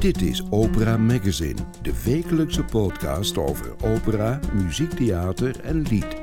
Dit 0.00 0.22
is 0.22 0.42
Opera 0.50 0.96
Magazine, 0.96 1.58
de 1.82 2.02
wekelijkse 2.04 2.64
podcast 2.64 3.38
over 3.38 3.74
opera, 3.84 4.40
muziektheater 4.52 5.60
en 5.60 5.82
lied. 5.82 6.16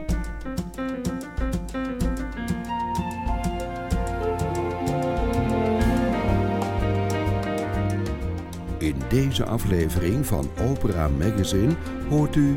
In 8.77 8.95
deze 9.09 9.45
aflevering 9.45 10.25
van 10.25 10.49
Opera 10.69 11.07
Magazine 11.07 11.73
hoort 12.09 12.35
u 12.35 12.55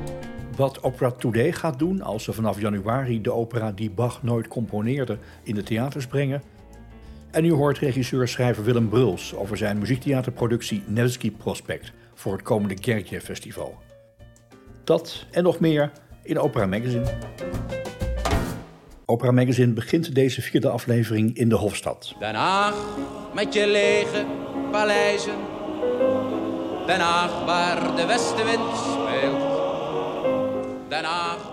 Wat 0.56 0.82
Opera 0.82 1.10
Today 1.10 1.52
gaat 1.52 1.78
doen 1.78 2.02
als 2.02 2.24
ze 2.24 2.32
vanaf 2.32 2.60
januari 2.60 3.20
de 3.20 3.32
opera 3.32 3.72
die 3.72 3.90
Bach 3.90 4.22
nooit 4.22 4.48
componeerde 4.48 5.18
in 5.42 5.54
de 5.54 5.62
theaters 5.62 6.06
brengen. 6.06 6.42
En 7.30 7.44
u 7.44 7.52
hoort 7.52 7.78
regisseur-schrijver 7.78 8.64
Willem 8.64 8.88
Bruls 8.88 9.34
over 9.34 9.56
zijn 9.56 9.78
muziektheaterproductie 9.78 10.82
Nevsky 10.86 11.30
Prospect 11.30 11.92
voor 12.14 12.32
het 12.32 12.42
komende 12.42 12.74
Kerkje 12.74 13.20
Festival. 13.20 13.78
Dat 14.84 15.26
en 15.30 15.42
nog 15.42 15.60
meer 15.60 15.90
in 16.22 16.38
Opera 16.38 16.66
Magazine. 16.66 17.18
Opera 19.04 19.30
Magazine 19.30 19.72
begint 19.72 20.14
deze 20.14 20.42
vierde 20.42 20.68
aflevering 20.68 21.36
in 21.36 21.48
de 21.48 21.54
Hofstad. 21.54 22.14
Den 22.18 22.34
Haag 22.34 22.76
met 23.34 23.54
je 23.54 23.66
lege 23.66 24.24
paleizen. 24.70 25.36
Den 26.86 27.00
Haag 27.00 27.44
waar 27.44 27.96
de 27.96 28.06
westenwind 28.06 28.76
speelt. 28.76 29.40
Den 30.88 31.04
Haag 31.04 31.49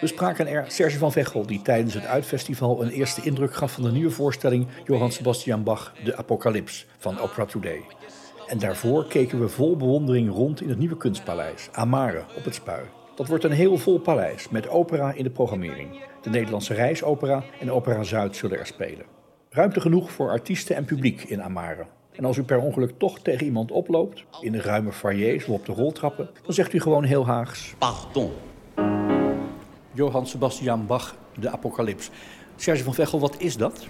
We 0.00 0.06
spraken 0.06 0.46
er 0.46 0.64
Serge 0.68 0.98
van 0.98 1.12
Vechel, 1.12 1.46
die 1.46 1.62
tijdens 1.62 1.94
het 1.94 2.06
Uitfestival 2.06 2.82
een 2.82 2.90
eerste 2.90 3.22
indruk 3.22 3.54
gaf 3.54 3.72
van 3.72 3.82
de 3.82 3.92
nieuwe 3.92 4.10
voorstelling 4.10 4.66
Johann 4.84 5.12
Sebastian 5.12 5.62
Bach, 5.62 5.94
De 6.04 6.16
Apocalyps 6.16 6.86
van 6.98 7.18
Opera 7.18 7.44
Today. 7.44 7.82
En 8.46 8.58
daarvoor 8.58 9.06
keken 9.06 9.40
we 9.40 9.48
vol 9.48 9.76
bewondering 9.76 10.30
rond 10.30 10.60
in 10.60 10.68
het 10.68 10.78
nieuwe 10.78 10.96
kunstpaleis, 10.96 11.68
Amare, 11.72 12.24
op 12.36 12.44
het 12.44 12.54
Spui. 12.54 12.82
Dat 13.14 13.28
wordt 13.28 13.44
een 13.44 13.50
heel 13.50 13.78
vol 13.78 13.98
paleis 13.98 14.48
met 14.48 14.68
opera 14.68 15.12
in 15.12 15.24
de 15.24 15.30
programmering. 15.30 16.00
De 16.22 16.30
Nederlandse 16.30 16.74
Reisopera 16.74 17.44
en 17.60 17.70
Opera 17.70 18.02
Zuid 18.02 18.36
zullen 18.36 18.58
er 18.58 18.66
spelen. 18.66 19.06
Ruimte 19.50 19.80
genoeg 19.80 20.10
voor 20.10 20.30
artiesten 20.30 20.76
en 20.76 20.84
publiek 20.84 21.22
in 21.22 21.42
Amare. 21.42 21.86
En 22.12 22.24
als 22.24 22.36
u 22.36 22.42
per 22.42 22.60
ongeluk 22.60 22.98
toch 22.98 23.18
tegen 23.20 23.46
iemand 23.46 23.70
oploopt, 23.70 24.24
in 24.40 24.52
de 24.52 24.60
ruime 24.60 24.92
foyers 24.92 25.44
of 25.44 25.54
op 25.54 25.66
de 25.66 25.72
roltrappen, 25.72 26.30
dan 26.44 26.54
zegt 26.54 26.72
u 26.72 26.80
gewoon 26.80 27.04
heel 27.04 27.26
Haags 27.26 27.74
Pardon. 27.78 28.32
Johann 29.98 30.26
Sebastian 30.26 30.86
Bach, 30.86 31.14
De 31.34 31.50
Apocalyps. 31.50 32.10
Serge 32.56 32.84
van 32.84 32.94
Vechel, 32.94 33.20
wat 33.20 33.34
is 33.38 33.56
dat? 33.56 33.86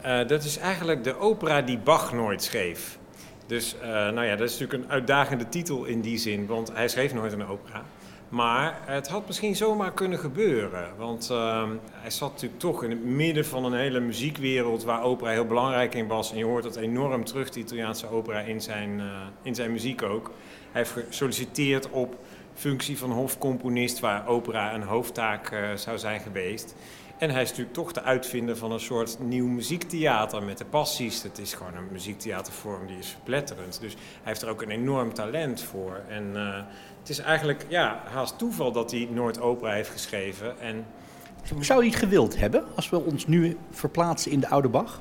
Eh, 0.00 0.26
dat 0.26 0.44
is 0.44 0.56
eigenlijk 0.56 1.04
de 1.04 1.18
opera 1.18 1.62
die 1.62 1.78
Bach 1.78 2.12
nooit 2.12 2.42
schreef. 2.42 2.98
Dus 3.46 3.76
eh, 3.78 3.88
nou 3.88 4.24
ja, 4.24 4.36
dat 4.36 4.48
is 4.48 4.58
natuurlijk 4.58 4.84
een 4.84 4.90
uitdagende 4.90 5.48
titel 5.48 5.84
in 5.84 6.00
die 6.00 6.18
zin, 6.18 6.46
want 6.46 6.72
hij 6.72 6.88
schreef 6.88 7.14
nooit 7.14 7.32
een 7.32 7.46
opera. 7.46 7.82
Maar 8.28 8.78
het 8.84 9.08
had 9.08 9.26
misschien 9.26 9.56
zomaar 9.56 9.92
kunnen 9.92 10.18
gebeuren. 10.18 10.88
Want 10.96 11.30
eh, 11.30 11.68
hij 11.90 12.10
zat 12.10 12.32
natuurlijk 12.32 12.60
toch 12.60 12.84
in 12.84 12.90
het 12.90 13.04
midden 13.04 13.46
van 13.46 13.64
een 13.64 13.78
hele 13.78 14.00
muziekwereld 14.00 14.84
waar 14.84 15.02
opera 15.02 15.30
heel 15.30 15.46
belangrijk 15.46 15.94
in 15.94 16.06
was. 16.06 16.32
En 16.32 16.38
je 16.38 16.44
hoort 16.44 16.62
dat 16.62 16.76
enorm 16.76 17.24
terug, 17.24 17.50
de 17.50 17.60
Italiaanse 17.60 18.10
opera, 18.10 18.38
in 18.40 18.60
zijn, 18.60 19.02
in 19.42 19.54
zijn 19.54 19.72
muziek 19.72 20.02
ook. 20.02 20.30
Hij 20.72 20.80
heeft 20.82 21.06
gesolliciteerd 21.08 21.90
op 21.90 22.16
functie 22.54 22.98
van 22.98 23.10
hofcomponist, 23.10 24.00
waar 24.00 24.26
opera 24.26 24.74
een 24.74 24.82
hoofdtaak 24.82 25.50
eh, 25.50 25.74
zou 25.74 25.98
zijn 25.98 26.20
geweest. 26.20 26.74
En 27.18 27.30
hij 27.30 27.42
is 27.42 27.48
natuurlijk 27.48 27.76
toch 27.76 27.92
de 27.92 28.02
uitvinder 28.02 28.56
van 28.56 28.72
een 28.72 28.80
soort 28.80 29.18
nieuw 29.20 29.46
muziektheater 29.46 30.42
met 30.42 30.58
de 30.58 30.64
passies. 30.64 31.22
Het 31.22 31.38
is 31.38 31.54
gewoon 31.54 31.74
een 31.74 31.88
muziektheatervorm 31.90 32.86
die 32.86 32.98
is 32.98 33.08
verpletterend. 33.08 33.80
Dus 33.80 33.92
hij 33.92 34.02
heeft 34.22 34.42
er 34.42 34.48
ook 34.48 34.62
een 34.62 34.70
enorm 34.70 35.14
talent 35.14 35.62
voor. 35.62 36.00
En 36.08 36.36
eh, 36.36 36.62
het 37.00 37.08
is 37.08 37.18
eigenlijk 37.18 37.66
ja, 37.68 38.02
haast 38.12 38.38
toeval 38.38 38.72
dat 38.72 38.90
hij 38.90 39.08
nooit 39.10 39.40
opera 39.40 39.72
heeft 39.72 39.90
geschreven. 39.90 40.60
En 40.60 40.86
Zou 41.60 41.84
je 41.84 41.90
het 41.90 41.98
gewild 41.98 42.38
hebben 42.38 42.64
als 42.76 42.90
we 42.90 43.00
ons 43.00 43.26
nu 43.26 43.56
verplaatsen 43.70 44.30
in 44.30 44.40
de 44.40 44.48
oude 44.48 44.68
Bach? 44.68 45.00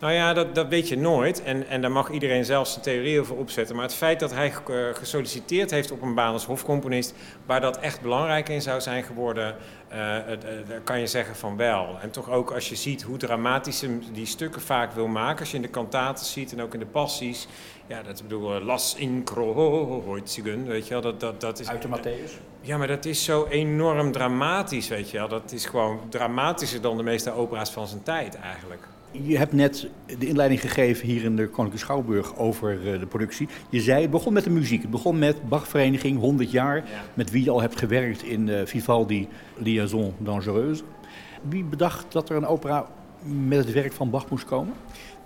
Nou 0.00 0.12
ja, 0.12 0.32
dat, 0.32 0.54
dat 0.54 0.68
weet 0.68 0.88
je 0.88 0.96
nooit. 0.96 1.42
En, 1.42 1.68
en 1.68 1.80
daar 1.80 1.90
mag 1.90 2.10
iedereen 2.10 2.44
zelf 2.44 2.68
zijn 2.68 2.82
theorie 2.82 3.20
over 3.20 3.36
opzetten. 3.36 3.76
Maar 3.76 3.84
het 3.84 3.94
feit 3.94 4.20
dat 4.20 4.30
hij 4.30 4.52
eh, 4.66 4.76
gesolliciteerd 4.92 5.70
heeft 5.70 5.90
op 5.90 6.02
een 6.02 6.14
baan 6.14 6.32
als 6.32 6.44
hofcomponist, 6.44 7.14
waar 7.46 7.60
dat 7.60 7.78
echt 7.78 8.00
belangrijk 8.00 8.48
in 8.48 8.62
zou 8.62 8.80
zijn 8.80 9.02
geworden, 9.04 9.56
eh, 9.88 10.32
eh, 10.32 10.38
daar 10.68 10.80
kan 10.80 11.00
je 11.00 11.06
zeggen 11.06 11.36
van 11.36 11.56
wel. 11.56 11.98
En 12.00 12.10
toch 12.10 12.30
ook 12.30 12.50
als 12.50 12.68
je 12.68 12.74
ziet 12.74 13.02
hoe 13.02 13.16
dramatisch 13.16 13.80
hij 13.80 13.98
die 14.12 14.26
stukken 14.26 14.60
vaak 14.60 14.92
wil 14.92 15.06
maken, 15.06 15.40
als 15.40 15.50
je 15.50 15.56
in 15.56 15.62
de 15.62 15.68
kantaten 15.68 16.26
ziet 16.26 16.52
en 16.52 16.62
ook 16.62 16.74
in 16.74 16.80
de 16.80 16.86
passies. 16.86 17.46
Ja, 17.86 18.02
dat 18.02 18.22
bedoel, 18.22 18.60
Las 18.60 18.94
Incrohoitigen, 18.94 20.66
weet 20.66 20.86
je 20.86 20.92
wel, 20.92 21.02
dat, 21.02 21.20
dat, 21.20 21.40
dat 21.40 21.58
is... 21.58 21.68
Uit 21.68 21.82
de 21.82 21.88
Matthäus? 21.88 22.32
Ja, 22.60 22.76
maar 22.76 22.86
dat 22.86 23.04
is 23.04 23.24
zo 23.24 23.46
enorm 23.46 24.12
dramatisch, 24.12 24.88
weet 24.88 25.10
je 25.10 25.18
wel. 25.18 25.28
Dat 25.28 25.52
is 25.52 25.66
gewoon 25.66 26.00
dramatischer 26.08 26.80
dan 26.80 26.96
de 26.96 27.02
meeste 27.02 27.30
opera's 27.30 27.70
van 27.70 27.86
zijn 27.86 28.02
tijd 28.02 28.34
eigenlijk. 28.34 28.88
Je 29.10 29.38
hebt 29.38 29.52
net 29.52 29.88
de 30.18 30.26
inleiding 30.26 30.60
gegeven 30.60 31.06
hier 31.06 31.24
in 31.24 31.36
de 31.36 31.42
Koninklijke 31.42 31.78
Schouwburg 31.78 32.36
over 32.36 32.92
eh, 32.92 33.00
de 33.00 33.06
productie. 33.06 33.48
Je 33.70 33.80
zei, 33.80 34.02
het 34.02 34.10
begon 34.10 34.32
met 34.32 34.44
de 34.44 34.50
muziek. 34.50 34.82
Het 34.82 34.90
begon 34.90 35.18
met 35.18 35.48
Bachvereniging, 35.48 36.18
100 36.18 36.50
jaar, 36.50 36.84
met 37.14 37.30
wie 37.30 37.44
je 37.44 37.50
al 37.50 37.60
hebt 37.60 37.78
gewerkt 37.78 38.22
in 38.22 38.48
eh, 38.48 38.66
Vivaldi 38.66 39.28
Liaison 39.56 40.14
Dangereuse. 40.18 40.82
Wie 41.42 41.64
bedacht 41.64 42.12
dat 42.12 42.28
er 42.28 42.36
een 42.36 42.46
opera 42.46 42.86
met 43.22 43.58
het 43.58 43.72
werk 43.72 43.92
van 43.92 44.10
Bach 44.10 44.28
moest 44.28 44.44
komen? 44.44 44.74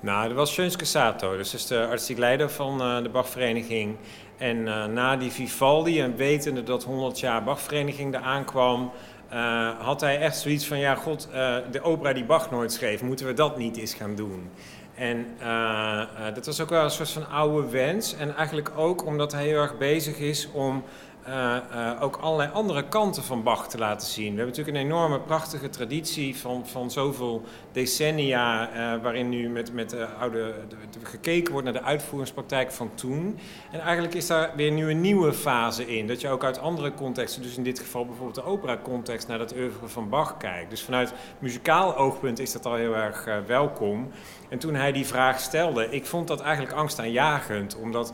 Nou, 0.00 0.28
dat 0.28 0.36
was 0.36 0.52
Schönske 0.52 0.84
Sato, 0.84 1.36
dus 1.36 1.50
dat 1.50 1.60
is 1.60 1.66
de 1.66 1.86
artistiek 1.86 2.18
leider 2.18 2.50
van 2.50 2.80
eh, 2.80 3.02
de 3.02 3.08
Bachvereniging. 3.08 3.96
En 4.36 4.62
na 4.92 5.16
die 5.16 5.30
Vivaldi 5.30 6.00
en 6.00 6.16
wetende 6.16 6.62
dat 6.62 6.84
100 6.84 7.20
jaar 7.20 7.44
Bachvereniging 7.44 8.14
eraan 8.14 8.44
kwam, 8.44 8.90
eh, 9.32 9.68
had 9.78 10.00
hij 10.00 10.18
echt 10.18 10.36
zoiets 10.36 10.66
van, 10.66 10.78
ja 10.78 10.94
god, 10.94 11.28
eh, 11.32 11.56
de 11.70 11.82
opera 11.82 12.12
die 12.12 12.24
Bach 12.24 12.50
nooit 12.50 12.72
schreef, 12.72 13.02
moeten 13.02 13.26
we 13.26 13.32
dat 13.32 13.56
niet 13.56 13.76
eens 13.76 13.94
gaan 13.94 14.14
doen? 14.14 14.50
En 14.94 15.26
eh, 15.38 16.34
dat 16.34 16.46
was 16.46 16.60
ook 16.60 16.68
wel 16.68 16.84
een 16.84 16.90
soort 16.90 17.10
van 17.10 17.28
oude 17.28 17.68
wens. 17.68 18.16
En 18.16 18.36
eigenlijk 18.36 18.70
ook 18.76 19.06
omdat 19.06 19.32
hij 19.32 19.44
heel 19.44 19.60
erg 19.60 19.78
bezig 19.78 20.18
is 20.18 20.48
om 20.52 20.84
eh, 21.24 21.56
eh, 21.56 22.02
ook 22.02 22.16
allerlei 22.16 22.50
andere 22.52 22.88
kanten 22.88 23.22
van 23.22 23.42
Bach 23.42 23.68
te 23.68 23.78
laten 23.78 24.08
zien. 24.08 24.30
We 24.32 24.36
hebben 24.36 24.46
natuurlijk 24.46 24.76
een 24.76 24.90
enorme 24.90 25.20
prachtige 25.20 25.68
traditie 25.68 26.36
van, 26.36 26.66
van 26.66 26.90
zoveel 26.90 27.42
decennia, 27.72 28.70
eh, 28.70 29.02
waarin 29.02 29.28
nu 29.28 29.48
met, 29.48 29.72
met 29.72 29.90
de 29.90 30.06
oude, 30.20 30.54
de- 30.68 30.76
de- 30.98 31.06
gekeken 31.06 31.52
wordt 31.52 31.64
naar 31.64 31.80
de 31.80 31.88
uitvoeringspraktijk 31.88 32.72
van 32.72 32.90
toen. 32.94 33.38
En 33.72 33.80
eigenlijk 33.80 34.14
is 34.14 34.26
daar 34.26 34.50
weer 34.56 34.70
nu 34.70 34.90
een 34.90 35.00
nieuwe 35.00 35.32
fase 35.32 35.96
in. 35.96 36.06
Dat 36.06 36.20
je 36.20 36.28
ook 36.28 36.44
uit 36.44 36.58
andere 36.58 36.94
contexten, 36.94 37.42
dus 37.42 37.56
in 37.56 37.62
dit 37.62 37.78
geval 37.78 38.04
bijvoorbeeld 38.06 38.34
de 38.34 38.44
opera-context, 38.44 39.28
naar 39.28 39.38
dat 39.38 39.54
oeuvre 39.54 39.88
van 39.88 40.08
Bach 40.08 40.36
kijkt. 40.36 40.70
Dus 40.70 40.82
vanuit 40.82 41.12
muzikaal 41.38 41.96
oogpunt 41.96 42.38
is 42.38 42.52
dat 42.52 42.66
al 42.66 42.74
heel 42.74 42.96
erg 42.96 43.28
welkom. 43.46 44.10
En 44.48 44.58
toen 44.58 44.74
hij 44.74 44.92
die 44.92 45.06
vraag 45.06 45.40
stelde, 45.40 45.90
ik 45.90 46.06
vond 46.06 46.28
dat 46.28 46.40
eigenlijk 46.40 46.74
angstaanjagend, 46.76 47.76
omdat 47.76 48.12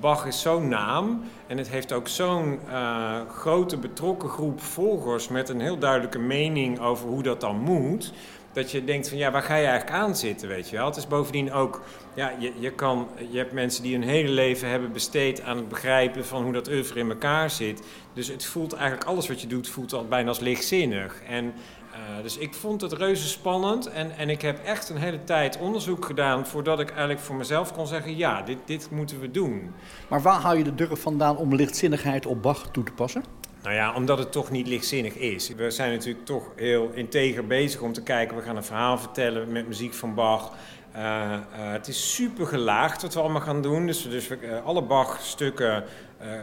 Bach 0.00 0.26
is 0.26 0.40
zo'n 0.40 0.68
naam 0.68 1.22
en 1.46 1.58
het 1.58 1.68
heeft 1.68 1.92
ook 1.92 2.08
zo'n 2.08 2.58
eh, 2.68 3.20
grote 3.28 3.76
betrokken 3.76 4.28
groep 4.28 4.60
volgers 4.60 5.28
met 5.28 5.48
een 5.48 5.60
heel 5.60 5.78
duidelijke 5.78 6.18
mening 6.18 6.80
over 6.80 7.08
hoe 7.08 7.22
dat 7.22 7.40
dan 7.40 7.56
moet. 7.56 8.12
Dat 8.52 8.70
je 8.70 8.84
denkt 8.84 9.08
van 9.08 9.18
ja, 9.18 9.30
waar 9.30 9.42
ga 9.42 9.56
je 9.56 9.66
eigenlijk 9.66 9.98
aan 9.98 10.16
zitten, 10.16 10.48
weet 10.48 10.68
je 10.70 10.76
wel. 10.76 10.86
Het 10.86 10.96
is 10.96 11.06
bovendien 11.06 11.52
ook, 11.52 11.82
ja, 12.14 12.32
je, 12.38 12.52
je, 12.58 12.72
kan, 12.72 13.08
je 13.30 13.38
hebt 13.38 13.52
mensen 13.52 13.82
die 13.82 13.92
hun 13.92 14.08
hele 14.08 14.28
leven 14.28 14.68
hebben 14.68 14.92
besteed 14.92 15.42
aan 15.42 15.56
het 15.56 15.68
begrijpen 15.68 16.26
van 16.26 16.42
hoe 16.42 16.52
dat 16.52 16.68
oeuvre 16.68 16.98
in 16.98 17.10
elkaar 17.10 17.50
zit. 17.50 17.82
Dus 18.12 18.28
het 18.28 18.44
voelt 18.44 18.72
eigenlijk, 18.72 19.08
alles 19.08 19.28
wat 19.28 19.40
je 19.40 19.46
doet, 19.46 19.68
voelt 19.68 19.92
al 19.92 20.06
bijna 20.06 20.28
als 20.28 20.38
lichtzinnig. 20.38 21.22
En 21.28 21.54
eh, 21.98 22.22
dus 22.22 22.36
ik 22.36 22.54
vond 22.54 22.80
het 22.80 22.92
reuze 22.92 23.28
spannend 23.28 23.86
en, 23.86 24.16
en 24.16 24.30
ik 24.30 24.42
heb 24.42 24.64
echt 24.64 24.88
een 24.88 24.96
hele 24.96 25.24
tijd 25.24 25.58
onderzoek 25.58 26.04
gedaan 26.04 26.46
voordat 26.46 26.80
ik 26.80 26.88
eigenlijk 26.88 27.20
voor 27.20 27.36
mezelf 27.36 27.72
kon 27.72 27.86
zeggen, 27.86 28.16
ja, 28.16 28.42
dit, 28.42 28.58
dit 28.64 28.88
moeten 28.90 29.20
we 29.20 29.30
doen. 29.30 29.74
Maar 30.08 30.22
waar 30.22 30.40
haal 30.40 30.54
je 30.54 30.64
de 30.64 30.74
durf 30.74 31.00
vandaan 31.00 31.36
om 31.36 31.54
lichtzinnigheid 31.54 32.26
op 32.26 32.42
Bach 32.42 32.68
toe 32.70 32.84
te 32.84 32.92
passen? 32.92 33.24
Nou 33.62 33.74
ja, 33.74 33.94
omdat 33.94 34.18
het 34.18 34.32
toch 34.32 34.50
niet 34.50 34.66
lichtzinnig 34.66 35.14
is. 35.14 35.54
We 35.54 35.70
zijn 35.70 35.92
natuurlijk 35.92 36.26
toch 36.26 36.50
heel 36.56 36.90
integer 36.94 37.46
bezig 37.46 37.80
om 37.80 37.92
te 37.92 38.02
kijken, 38.02 38.36
we 38.36 38.42
gaan 38.42 38.56
een 38.56 38.64
verhaal 38.64 38.98
vertellen 38.98 39.52
met 39.52 39.66
muziek 39.66 39.94
van 39.94 40.14
Bach. 40.14 40.52
Eh, 40.92 41.32
eh, 41.32 41.40
het 41.52 41.88
is 41.88 42.14
super 42.14 42.46
gelaagd 42.46 43.02
wat 43.02 43.14
we 43.14 43.20
allemaal 43.20 43.40
gaan 43.40 43.62
doen. 43.62 43.86
Dus, 43.86 44.02
dus 44.02 44.28
we, 44.28 44.60
alle 44.64 44.82
Bach-stukken 44.82 45.84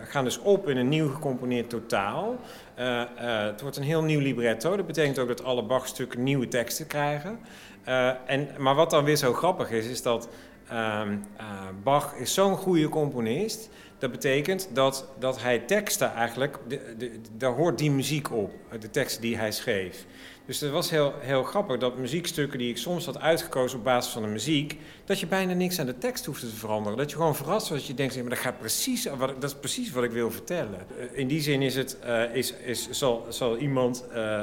gaan 0.04 0.24
dus 0.24 0.39
op 0.39 0.69
in 0.69 0.77
een 0.77 0.89
nieuw 0.89 1.10
gecomponeerd 1.10 1.69
totaal. 1.69 2.36
Eh, 2.75 3.01
eh, 3.01 3.07
het 3.45 3.62
wordt 3.62 3.77
een 3.77 3.83
heel 3.83 4.04
nieuw 4.04 4.19
libretto. 4.19 4.75
Dat 4.75 4.88
betekent 4.88 5.19
ook 5.19 5.27
dat 5.27 5.44
alle 5.44 5.63
Bach-stukken 5.63 6.24
nieuwe 6.24 6.48
teksten 6.48 6.88
krijgen. 6.88 7.39
Eh, 7.86 8.12
en, 8.25 8.48
maar 8.57 8.75
wat 8.75 8.89
dan 8.89 9.04
weer 9.04 9.16
zo 9.16 9.33
grappig 9.33 9.72
is, 9.72 9.88
is 9.88 10.01
dat 10.01 10.30
ehm, 10.69 11.18
eh, 11.38 11.45
Bach 11.83 12.16
is 12.16 12.33
zo'n 12.33 12.56
goede 12.56 12.89
componist. 12.89 13.69
Dat 13.98 14.12
betekent 14.12 14.69
dat, 14.74 15.07
dat 15.19 15.42
hij 15.42 15.60
teksten 15.60 16.13
eigenlijk, 16.13 16.57
de, 16.68 16.95
de, 16.98 17.19
daar 17.38 17.51
hoort 17.51 17.77
die 17.77 17.92
muziek 17.92 18.31
op, 18.31 18.51
de 18.80 18.89
teksten 18.89 19.22
die 19.22 19.38
hij 19.38 19.51
schreef. 19.51 20.06
Dus 20.45 20.59
het 20.59 20.71
was 20.71 20.89
heel, 20.89 21.13
heel 21.19 21.44
grappig 21.44 21.77
dat 21.77 21.97
muziekstukken 21.97 22.59
die 22.59 22.69
ik 22.69 22.77
soms 22.77 23.06
had 23.06 23.19
uitgekozen 23.19 23.77
op 23.77 23.83
basis 23.83 24.13
van 24.13 24.21
de 24.21 24.27
muziek, 24.27 24.80
dat 25.06 25.19
je 25.19 25.27
bijna 25.27 25.53
niks 25.53 25.80
aan 25.80 25.86
de 25.86 25.97
tekst 25.97 26.25
hoefde 26.25 26.50
te 26.50 26.56
veranderen. 26.56 26.97
Dat 26.97 27.09
je 27.09 27.15
gewoon 27.15 27.36
verrast 27.36 27.69
was. 27.69 27.77
Dat 27.77 27.88
je 27.88 27.94
denkt, 27.94 28.15
maar 28.15 28.30
dat, 28.30 28.38
gaat 28.38 28.59
precies, 28.59 29.06
wat, 29.06 29.42
dat 29.42 29.50
is 29.50 29.56
precies 29.56 29.92
wat 29.92 30.03
ik 30.03 30.12
wil 30.12 30.31
vertellen. 30.31 30.80
Eh, 31.00 31.19
in 31.19 31.27
die 31.27 31.42
zin 31.42 31.62
is 31.62 31.75
het, 31.75 31.97
uh, 32.06 32.36
is, 32.36 32.53
is, 32.53 32.89
zal, 32.89 33.25
zal 33.30 33.57
iemand 33.57 34.06
uh, 34.13 34.42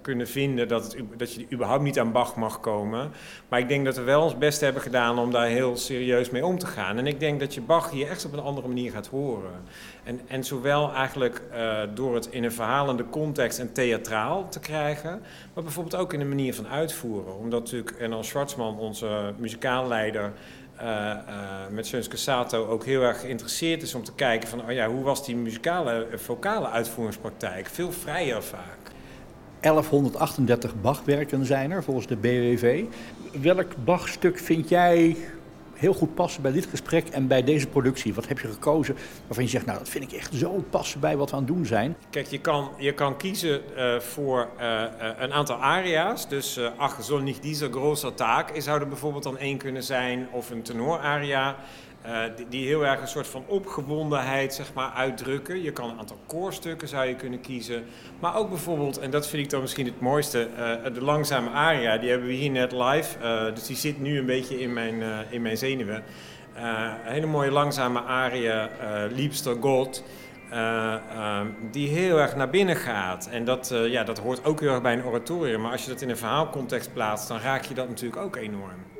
kunnen 0.00 0.28
vinden 0.28 0.68
dat, 0.68 0.84
het, 0.84 1.02
dat 1.16 1.32
je 1.32 1.46
überhaupt 1.52 1.82
niet 1.82 1.98
aan 1.98 2.12
Bach 2.12 2.36
mag 2.36 2.60
komen. 2.60 3.10
Maar 3.48 3.58
ik 3.58 3.68
denk 3.68 3.84
dat 3.84 3.96
we 3.96 4.02
wel 4.02 4.22
ons 4.22 4.38
best 4.38 4.60
hebben 4.60 4.82
gedaan 4.82 5.18
om 5.18 5.30
daar 5.30 5.46
heel 5.46 5.76
serieus 5.76 6.30
mee 6.30 6.44
om 6.44 6.58
te 6.58 6.66
gaan. 6.66 6.98
En 6.98 7.06
ik 7.06 7.20
denk 7.20 7.40
dat 7.40 7.54
je 7.54 7.60
Bach 7.60 7.90
hier 7.90 8.08
echt 8.08 8.24
op 8.24 8.32
een 8.32 8.38
andere 8.38 8.68
manier 8.68 8.90
gaat 8.90 9.06
horen. 9.06 9.62
En, 10.04 10.20
en 10.26 10.44
zowel 10.44 10.92
eigenlijk 10.92 11.42
door 11.94 12.14
het 12.14 12.26
in 12.26 12.44
een 12.44 12.52
verhalende 12.52 13.08
context 13.08 13.58
en 13.58 13.72
theatraal 13.72 14.48
te 14.48 14.60
krijgen, 14.60 15.22
maar 15.54 15.64
bijvoorbeeld 15.64 15.96
ook 15.96 16.12
in 16.12 16.18
de 16.18 16.24
manier 16.24 16.54
van 16.54 16.68
uitvoeren. 16.68 17.36
Omdat 17.36 17.60
natuurlijk 17.60 17.90
Ernal 17.90 18.24
Schwartzman, 18.24 18.78
onze 18.78 19.32
muzikaalleider, 19.38 20.32
uh, 20.82 21.16
met 21.70 21.86
Sunske 21.86 22.16
Sato 22.16 22.66
ook 22.66 22.84
heel 22.84 23.02
erg 23.02 23.20
geïnteresseerd 23.20 23.82
is 23.82 23.94
om 23.94 24.04
te 24.04 24.12
kijken 24.14 24.48
van, 24.48 24.62
oh 24.62 24.72
ja, 24.72 24.88
hoe 24.88 25.02
was 25.02 25.24
die 25.24 25.36
muzikale, 25.36 26.06
vocale 26.14 26.68
uitvoeringspraktijk? 26.68 27.66
Veel 27.66 27.92
vrijer 27.92 28.42
vaak. 28.42 28.78
1138 29.60 30.80
Bachwerken 30.80 31.46
zijn 31.46 31.70
er 31.70 31.82
volgens 31.82 32.06
de 32.06 32.16
BWV. 32.16 32.84
Welk 33.40 33.84
Bachstuk 33.84 34.38
vind 34.38 34.68
jij 34.68 35.16
heel 35.74 35.94
goed 35.94 36.14
passen 36.14 36.42
bij 36.42 36.52
dit 36.52 36.66
gesprek 36.66 37.08
en 37.08 37.26
bij 37.26 37.42
deze 37.42 37.66
productie? 37.66 38.14
Wat 38.14 38.28
heb 38.28 38.38
je 38.38 38.48
gekozen 38.48 38.96
waarvan 39.26 39.44
je 39.44 39.50
zegt, 39.50 39.66
nou 39.66 39.78
dat 39.78 39.88
vind 39.88 40.04
ik 40.04 40.18
echt 40.18 40.34
zo 40.34 40.64
passen 40.70 41.00
bij 41.00 41.16
wat 41.16 41.30
we 41.30 41.36
aan 41.36 41.42
het 41.44 41.54
doen 41.54 41.66
zijn? 41.66 41.96
Kijk, 42.10 42.26
je 42.26 42.40
kan, 42.40 42.70
je 42.78 42.92
kan 42.92 43.16
kiezen 43.16 43.60
uh, 43.76 44.00
voor 44.00 44.48
uh, 44.60 44.82
een 45.18 45.32
aantal 45.32 45.56
aria's. 45.56 46.28
Dus 46.28 46.58
uh, 46.58 46.68
ach, 46.76 47.04
zo 47.04 47.18
niet 47.18 47.42
diese 47.42 47.70
taak 48.14 48.52
zou 48.58 48.80
er 48.80 48.88
bijvoorbeeld 48.88 49.22
dan 49.22 49.38
één 49.38 49.58
kunnen 49.58 49.82
zijn. 49.82 50.28
Of 50.32 50.50
een 50.50 50.62
tenoraria. 50.62 51.56
Uh, 52.06 52.22
die, 52.48 52.66
heel 52.66 52.86
erg 52.86 53.00
een 53.00 53.08
soort 53.08 53.26
van 53.26 53.44
opgewondenheid 53.46 54.54
zeg 54.54 54.74
maar, 54.74 54.90
uitdrukken. 54.90 55.62
Je 55.62 55.72
kan 55.72 55.90
een 55.90 55.98
aantal 55.98 56.18
koorstukken 56.26 56.88
zou 56.88 57.06
je 57.06 57.14
kunnen 57.14 57.40
kiezen. 57.40 57.84
Maar 58.20 58.36
ook 58.36 58.48
bijvoorbeeld, 58.48 58.98
en 58.98 59.10
dat 59.10 59.28
vind 59.28 59.44
ik 59.44 59.50
dan 59.50 59.60
misschien 59.60 59.86
het 59.86 60.00
mooiste, 60.00 60.48
uh, 60.58 60.94
de 60.94 61.02
langzame 61.02 61.50
aria. 61.50 61.98
Die 61.98 62.10
hebben 62.10 62.28
we 62.28 62.34
hier 62.34 62.50
net 62.50 62.72
live. 62.72 63.18
Uh, 63.22 63.54
dus 63.54 63.66
die 63.66 63.76
zit 63.76 64.00
nu 64.00 64.18
een 64.18 64.26
beetje 64.26 64.60
in 64.60 64.72
mijn, 64.72 65.02
in 65.30 65.42
mijn 65.42 65.56
zenuwen. 65.56 66.02
een 66.54 67.12
hele 67.12 67.26
mooie 67.26 67.50
langzame 67.50 68.00
aria, 68.00 68.70
Liebster 69.10 69.56
God. 69.60 70.04
die 71.70 71.88
heel 71.88 72.20
erg 72.20 72.36
naar 72.36 72.50
binnen 72.50 72.76
gaat. 72.76 73.28
En 73.30 73.44
dat, 73.44 73.74
ja, 73.86 74.04
dat 74.04 74.18
hoort 74.18 74.44
ook 74.44 74.60
heel 74.60 74.70
erg 74.70 74.82
bij 74.82 74.92
een 74.92 75.04
oratorium. 75.04 75.60
Maar 75.60 75.72
als 75.72 75.84
je 75.84 75.90
dat 75.90 76.00
in 76.00 76.10
een 76.10 76.16
verhaalcontext 76.16 76.92
plaatst, 76.92 77.28
dan 77.28 77.38
raak 77.38 77.64
je 77.64 77.74
dat 77.74 77.88
natuurlijk 77.88 78.22
ook 78.22 78.36
enorm. 78.36 78.93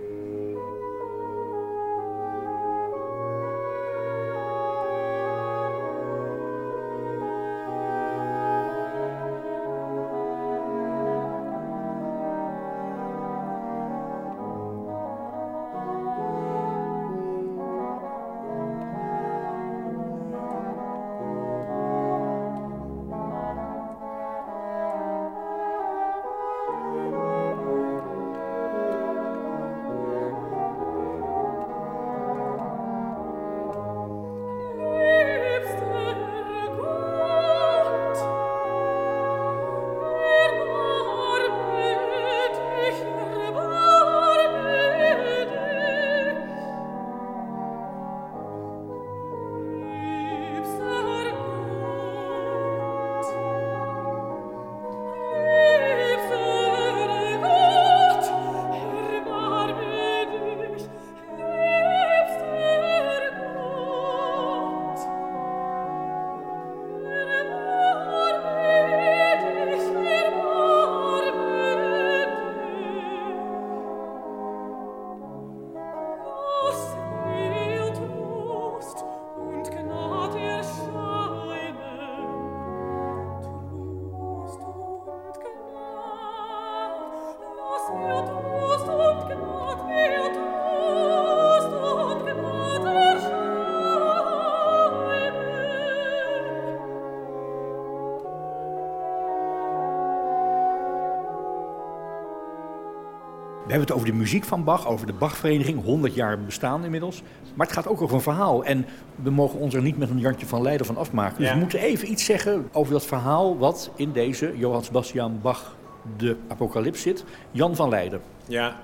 Hebben 103.74 103.94
het 103.94 104.02
over 104.02 104.12
de 104.12 104.22
muziek 104.22 104.44
van 104.44 104.64
Bach, 104.64 104.86
over 104.86 105.06
de 105.06 105.12
Bachvereniging, 105.12 105.84
100 105.84 106.14
jaar 106.14 106.40
bestaan 106.40 106.84
inmiddels. 106.84 107.22
Maar 107.54 107.66
het 107.66 107.76
gaat 107.76 107.88
ook 107.88 108.02
over 108.02 108.14
een 108.14 108.22
verhaal. 108.22 108.64
En 108.64 108.86
we 109.22 109.30
mogen 109.30 109.58
ons 109.58 109.74
er 109.74 109.82
niet 109.82 109.98
met 109.98 110.10
een 110.10 110.18
Jantje 110.18 110.46
van 110.46 110.62
Leiden 110.62 110.86
van 110.86 110.96
afmaken. 110.96 111.38
Dus 111.38 111.52
we 111.52 111.58
moeten 111.58 111.78
even 111.78 112.10
iets 112.10 112.24
zeggen 112.24 112.68
over 112.72 112.92
dat 112.92 113.06
verhaal 113.06 113.58
wat 113.58 113.90
in 113.96 114.12
deze 114.12 114.52
Johann 114.56 114.84
Sebastian 114.84 115.38
Bach 115.42 115.76
de 116.16 116.36
Apocalyps 116.48 117.02
zit. 117.02 117.24
Jan 117.50 117.76
van 117.76 117.88
Leiden. 117.88 118.20
Ja, 118.46 118.76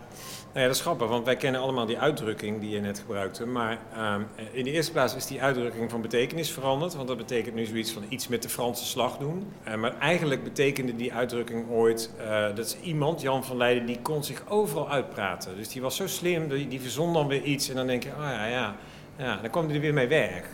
nou 0.52 0.62
ja, 0.62 0.66
dat 0.66 0.76
is 0.76 0.80
grappig, 0.80 1.08
want 1.08 1.24
wij 1.24 1.36
kennen 1.36 1.60
allemaal 1.60 1.86
die 1.86 1.98
uitdrukking 1.98 2.60
die 2.60 2.70
je 2.70 2.80
net 2.80 2.98
gebruikte. 2.98 3.46
Maar 3.46 3.78
uh, 3.96 4.14
in 4.52 4.64
de 4.64 4.70
eerste 4.70 4.92
plaats 4.92 5.14
is 5.14 5.26
die 5.26 5.42
uitdrukking 5.42 5.90
van 5.90 6.00
betekenis 6.00 6.50
veranderd. 6.50 6.94
Want 6.94 7.08
dat 7.08 7.16
betekent 7.16 7.54
nu 7.54 7.64
zoiets 7.64 7.92
van 7.92 8.02
iets 8.08 8.28
met 8.28 8.42
de 8.42 8.48
Franse 8.48 8.84
slag 8.84 9.18
doen. 9.18 9.52
Uh, 9.68 9.74
maar 9.74 9.98
eigenlijk 9.98 10.44
betekende 10.44 10.96
die 10.96 11.12
uitdrukking 11.12 11.68
ooit... 11.68 12.10
Uh, 12.20 12.42
dat 12.54 12.66
is 12.66 12.76
iemand, 12.82 13.20
Jan 13.20 13.44
van 13.44 13.56
Leiden, 13.56 13.86
die 13.86 13.98
kon 14.02 14.24
zich 14.24 14.42
overal 14.48 14.90
uitpraten. 14.90 15.56
Dus 15.56 15.68
die 15.68 15.82
was 15.82 15.96
zo 15.96 16.06
slim, 16.06 16.48
die, 16.48 16.68
die 16.68 16.80
verzon 16.80 17.12
dan 17.12 17.26
weer 17.26 17.42
iets. 17.42 17.68
En 17.68 17.76
dan 17.76 17.86
denk 17.86 18.02
je, 18.02 18.10
oh 18.10 18.16
ja, 18.18 18.46
ja, 18.46 18.76
ja. 19.16 19.36
Dan 19.36 19.50
kwam 19.50 19.66
hij 19.66 19.74
er 19.74 19.80
weer 19.80 19.94
mee 19.94 20.08
weg. 20.08 20.44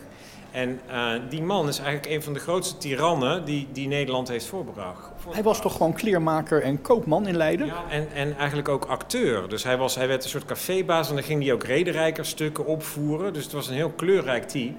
En 0.56 0.80
uh, 0.90 1.12
die 1.28 1.42
man 1.42 1.68
is 1.68 1.78
eigenlijk 1.78 2.14
een 2.14 2.22
van 2.22 2.32
de 2.32 2.38
grootste 2.38 2.76
tirannen 2.76 3.44
die, 3.44 3.68
die 3.72 3.88
Nederland 3.88 4.28
heeft 4.28 4.46
voorbebracht. 4.46 5.10
Hij 5.30 5.42
was 5.42 5.60
toch 5.60 5.72
gewoon 5.72 5.92
kleermaker 5.92 6.62
en 6.62 6.82
koopman 6.82 7.26
in 7.26 7.36
Leiden? 7.36 7.66
Ja, 7.66 7.84
en, 7.90 8.08
en 8.14 8.36
eigenlijk 8.36 8.68
ook 8.68 8.84
acteur. 8.84 9.48
Dus 9.48 9.62
hij, 9.62 9.76
was, 9.76 9.94
hij 9.94 10.08
werd 10.08 10.24
een 10.24 10.30
soort 10.30 10.44
cafébaas 10.44 11.08
en 11.08 11.14
dan 11.14 11.24
ging 11.24 11.42
hij 11.42 11.52
ook 11.52 11.64
rederijkerstukken 11.64 12.66
opvoeren. 12.66 13.32
Dus 13.32 13.44
het 13.44 13.52
was 13.52 13.68
een 13.68 13.74
heel 13.74 13.90
kleurrijk 13.90 14.48
type. 14.48 14.78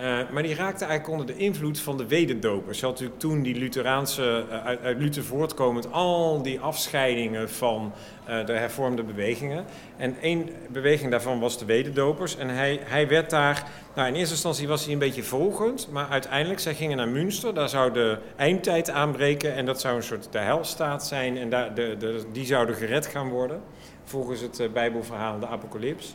Uh, 0.00 0.18
maar 0.30 0.42
die 0.42 0.54
raakte 0.54 0.84
eigenlijk 0.84 1.20
onder 1.20 1.36
de 1.36 1.42
invloed 1.42 1.80
van 1.80 1.96
de 1.96 2.06
wedendopers. 2.06 2.80
Je 2.80 2.84
had 2.84 2.94
natuurlijk 2.94 3.20
toen 3.20 3.42
die 3.42 3.54
Lutheraanse, 3.54 4.44
uh, 4.48 4.64
uit, 4.64 4.82
uit 4.82 4.98
Luther 4.98 5.24
voortkomend, 5.24 5.92
al 5.92 6.42
die 6.42 6.60
afscheidingen 6.60 7.50
van 7.50 7.92
uh, 8.28 8.46
de 8.46 8.52
hervormde 8.52 9.02
bewegingen. 9.02 9.64
En 9.96 10.16
één 10.20 10.48
beweging 10.68 11.10
daarvan 11.10 11.40
was 11.40 11.58
de 11.58 11.64
wedendopers. 11.64 12.36
En 12.36 12.48
hij, 12.48 12.80
hij 12.82 13.08
werd 13.08 13.30
daar, 13.30 13.64
nou 13.94 14.08
in 14.08 14.14
eerste 14.14 14.34
instantie 14.34 14.68
was 14.68 14.84
hij 14.84 14.92
een 14.92 14.98
beetje 14.98 15.22
volgend, 15.22 15.88
maar 15.90 16.08
uiteindelijk, 16.08 16.60
zij 16.60 16.74
gingen 16.74 16.96
naar 16.96 17.08
Münster, 17.08 17.54
daar 17.54 17.68
zou 17.68 17.92
de 17.92 18.18
eindtijd 18.36 18.90
aanbreken 18.90 19.54
en 19.54 19.66
dat 19.66 19.80
zou 19.80 19.96
een 19.96 20.02
soort 20.02 20.32
de 20.32 20.38
helstaat 20.38 21.06
zijn 21.06 21.38
en 21.38 21.50
daar, 21.50 21.74
de, 21.74 22.24
die 22.32 22.46
zouden 22.46 22.74
gered 22.74 23.06
gaan 23.06 23.28
worden, 23.28 23.62
volgens 24.04 24.40
het 24.40 24.72
Bijbelverhaal, 24.72 25.38
de 25.38 25.46
Apocalyps. 25.46 26.14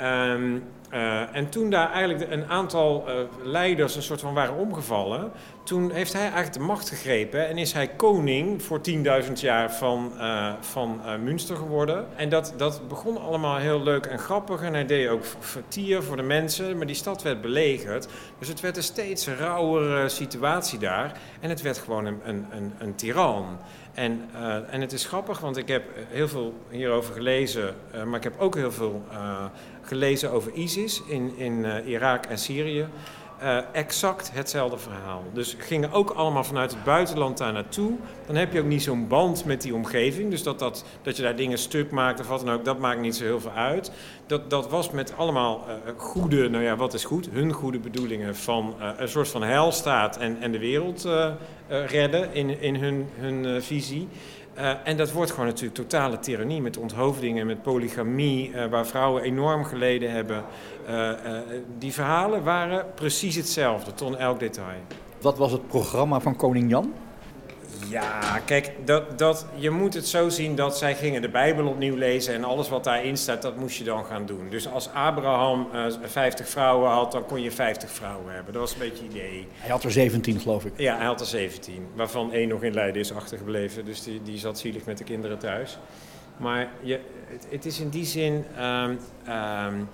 Uh, 0.00 0.34
en 1.32 1.48
toen 1.48 1.70
daar 1.70 1.92
eigenlijk 1.92 2.32
een 2.32 2.46
aantal 2.46 3.04
uh, 3.08 3.14
leiders 3.42 3.96
een 3.96 4.02
soort 4.02 4.20
van 4.20 4.34
waren 4.34 4.54
omgevallen, 4.54 5.30
toen 5.68 5.90
heeft 5.90 6.12
hij 6.12 6.22
eigenlijk 6.22 6.52
de 6.52 6.60
macht 6.60 6.88
gegrepen 6.88 7.48
en 7.48 7.58
is 7.58 7.72
hij 7.72 7.88
koning 7.88 8.62
voor 8.62 8.80
10.000 9.24 9.32
jaar 9.32 9.72
van, 9.72 10.12
uh, 10.16 10.52
van 10.60 11.00
uh, 11.04 11.16
Münster 11.16 11.56
geworden. 11.56 12.06
En 12.16 12.28
dat, 12.28 12.54
dat 12.56 12.88
begon 12.88 13.16
allemaal 13.16 13.56
heel 13.56 13.82
leuk 13.82 14.06
en 14.06 14.18
grappig 14.18 14.62
en 14.62 14.72
hij 14.72 14.86
deed 14.86 15.08
ook 15.08 15.24
vertier 15.38 16.02
voor 16.02 16.16
de 16.16 16.22
mensen, 16.22 16.76
maar 16.76 16.86
die 16.86 16.96
stad 16.96 17.22
werd 17.22 17.40
belegerd. 17.40 18.08
Dus 18.38 18.48
het 18.48 18.60
werd 18.60 18.76
een 18.76 18.82
steeds 18.82 19.28
rauwere 19.28 20.08
situatie 20.08 20.78
daar 20.78 21.20
en 21.40 21.48
het 21.48 21.62
werd 21.62 21.78
gewoon 21.78 22.06
een, 22.06 22.20
een, 22.24 22.46
een, 22.50 22.72
een 22.78 22.94
tiran. 22.94 23.58
En, 23.94 24.30
uh, 24.34 24.74
en 24.74 24.80
het 24.80 24.92
is 24.92 25.04
grappig, 25.04 25.38
want 25.40 25.56
ik 25.56 25.68
heb 25.68 25.82
heel 26.08 26.28
veel 26.28 26.54
hierover 26.70 27.14
gelezen, 27.14 27.74
maar 28.06 28.16
ik 28.16 28.24
heb 28.24 28.40
ook 28.40 28.54
heel 28.54 28.72
veel 28.72 29.04
gelezen 29.82 30.30
over 30.30 30.52
ISIS 30.52 31.02
in, 31.06 31.36
in 31.36 31.64
Irak 31.84 32.26
en 32.26 32.38
Syrië. 32.38 32.86
Uh, 33.42 33.58
exact 33.72 34.30
hetzelfde 34.32 34.78
verhaal. 34.78 35.22
Dus 35.32 35.56
gingen 35.58 35.92
ook 35.92 36.10
allemaal 36.10 36.44
vanuit 36.44 36.70
het 36.70 36.84
buitenland 36.84 37.38
daar 37.38 37.52
naartoe. 37.52 37.92
Dan 38.26 38.36
heb 38.36 38.52
je 38.52 38.60
ook 38.60 38.66
niet 38.66 38.82
zo'n 38.82 39.08
band 39.08 39.44
met 39.44 39.62
die 39.62 39.74
omgeving. 39.74 40.30
Dus 40.30 40.42
dat, 40.42 40.58
dat, 40.58 40.84
dat 41.02 41.16
je 41.16 41.22
daar 41.22 41.36
dingen 41.36 41.58
stuk 41.58 41.90
maakt 41.90 42.20
of 42.20 42.28
wat 42.28 42.40
dan 42.44 42.54
ook, 42.54 42.64
dat 42.64 42.78
maakt 42.78 43.00
niet 43.00 43.16
zo 43.16 43.24
heel 43.24 43.40
veel 43.40 43.50
uit. 43.50 43.92
Dat, 44.26 44.50
dat 44.50 44.70
was 44.70 44.90
met 44.90 45.16
allemaal 45.16 45.64
uh, 45.68 45.92
goede, 45.96 46.48
nou 46.48 46.64
ja, 46.64 46.76
wat 46.76 46.94
is 46.94 47.04
goed? 47.04 47.28
Hun 47.32 47.52
goede 47.52 47.78
bedoelingen 47.78 48.36
van 48.36 48.74
uh, 48.80 48.90
een 48.96 49.08
soort 49.08 49.28
van 49.28 49.42
heilstaat 49.42 50.16
en, 50.16 50.36
en 50.40 50.52
de 50.52 50.58
wereld 50.58 51.08
redden 51.68 52.34
in, 52.34 52.60
in 52.60 52.76
hun, 52.76 53.08
hun 53.18 53.62
visie. 53.62 54.08
Uh, 54.58 54.70
en 54.84 54.96
dat 54.96 55.12
wordt 55.12 55.30
gewoon 55.30 55.46
natuurlijk 55.46 55.74
totale 55.74 56.18
tirannie 56.18 56.62
met 56.62 56.76
onthoofdingen, 56.76 57.46
met 57.46 57.62
polygamie, 57.62 58.50
uh, 58.50 58.66
waar 58.66 58.86
vrouwen 58.86 59.22
enorm 59.22 59.64
geleden 59.64 60.10
hebben. 60.10 60.44
Uh, 60.88 61.10
die 61.78 61.92
verhalen 61.92 62.42
waren 62.42 62.86
precies 62.94 63.36
hetzelfde, 63.36 63.94
tot 63.94 64.16
elk 64.16 64.38
detail. 64.40 64.78
Wat 65.20 65.38
was 65.38 65.52
het 65.52 65.66
programma 65.68 66.20
van 66.20 66.36
koning 66.36 66.70
Jan? 66.70 66.92
Ja, 67.88 68.38
kijk, 68.44 68.72
dat, 68.84 69.18
dat, 69.18 69.46
je 69.54 69.70
moet 69.70 69.94
het 69.94 70.06
zo 70.06 70.28
zien 70.28 70.54
dat 70.54 70.78
zij 70.78 70.94
gingen 70.94 71.22
de 71.22 71.28
Bijbel 71.28 71.66
opnieuw 71.66 71.96
lezen 71.96 72.34
en 72.34 72.44
alles 72.44 72.68
wat 72.68 72.84
daarin 72.84 73.16
staat, 73.16 73.42
dat 73.42 73.56
moest 73.56 73.78
je 73.78 73.84
dan 73.84 74.04
gaan 74.04 74.26
doen. 74.26 74.50
Dus 74.50 74.68
als 74.68 74.88
Abraham 74.92 75.68
uh, 75.74 75.86
50 76.02 76.48
vrouwen 76.48 76.90
had, 76.90 77.12
dan 77.12 77.26
kon 77.26 77.42
je 77.42 77.50
50 77.50 77.90
vrouwen 77.90 78.34
hebben. 78.34 78.52
Dat 78.52 78.62
was 78.62 78.72
een 78.72 78.78
beetje 78.78 79.04
het 79.04 79.14
idee. 79.14 79.46
Hij 79.52 79.70
had 79.70 79.84
er 79.84 79.90
17, 79.90 80.40
geloof 80.40 80.64
ik. 80.64 80.72
Ja, 80.76 80.96
hij 80.96 81.06
had 81.06 81.20
er 81.20 81.26
17, 81.26 81.86
waarvan 81.94 82.32
één 82.32 82.48
nog 82.48 82.62
in 82.62 82.74
Leiden 82.74 83.00
is 83.00 83.12
achtergebleven. 83.12 83.84
Dus 83.84 84.02
die, 84.02 84.22
die 84.22 84.38
zat 84.38 84.58
zielig 84.58 84.84
met 84.84 84.98
de 84.98 85.04
kinderen 85.04 85.38
thuis. 85.38 85.78
Maar 86.36 86.68
je, 86.82 87.00
het, 87.26 87.46
het 87.50 87.66
is 87.66 87.80
in 87.80 87.88
die 87.88 88.04
zin. 88.04 88.44
Um, 88.60 88.98
um, 89.28 89.88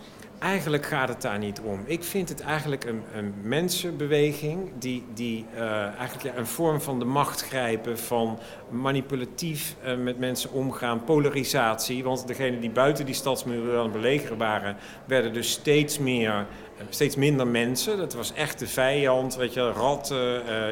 eigenlijk 0.44 0.86
gaat 0.86 1.08
het 1.08 1.22
daar 1.22 1.38
niet 1.38 1.60
om. 1.60 1.80
Ik 1.84 2.04
vind 2.04 2.28
het 2.28 2.40
eigenlijk 2.40 2.84
een, 2.84 3.02
een 3.14 3.34
mensenbeweging 3.42 4.70
die, 4.78 5.04
die 5.14 5.46
uh, 5.54 5.98
eigenlijk 5.98 6.36
een 6.36 6.46
vorm 6.46 6.80
van 6.80 6.98
de 6.98 7.04
macht 7.04 7.42
grijpen, 7.42 7.98
van 7.98 8.38
manipulatief 8.70 9.74
uh, 9.84 9.96
met 9.96 10.18
mensen 10.18 10.52
omgaan, 10.52 11.04
polarisatie. 11.04 12.04
Want 12.04 12.26
degenen 12.26 12.60
die 12.60 12.70
buiten 12.70 13.06
die 13.06 13.14
stadsmuren 13.14 13.80
aan 13.80 14.02
het 14.02 14.36
waren, 14.36 14.76
werden 15.04 15.32
dus 15.32 15.50
steeds 15.50 15.98
meer 15.98 16.30
uh, 16.30 16.84
steeds 16.88 17.16
minder 17.16 17.46
mensen. 17.46 17.98
Dat 17.98 18.14
was 18.14 18.32
echt 18.32 18.58
de 18.58 18.66
vijand, 18.66 19.36
weet 19.36 19.54
je, 19.54 19.70
ratten, 19.70 20.24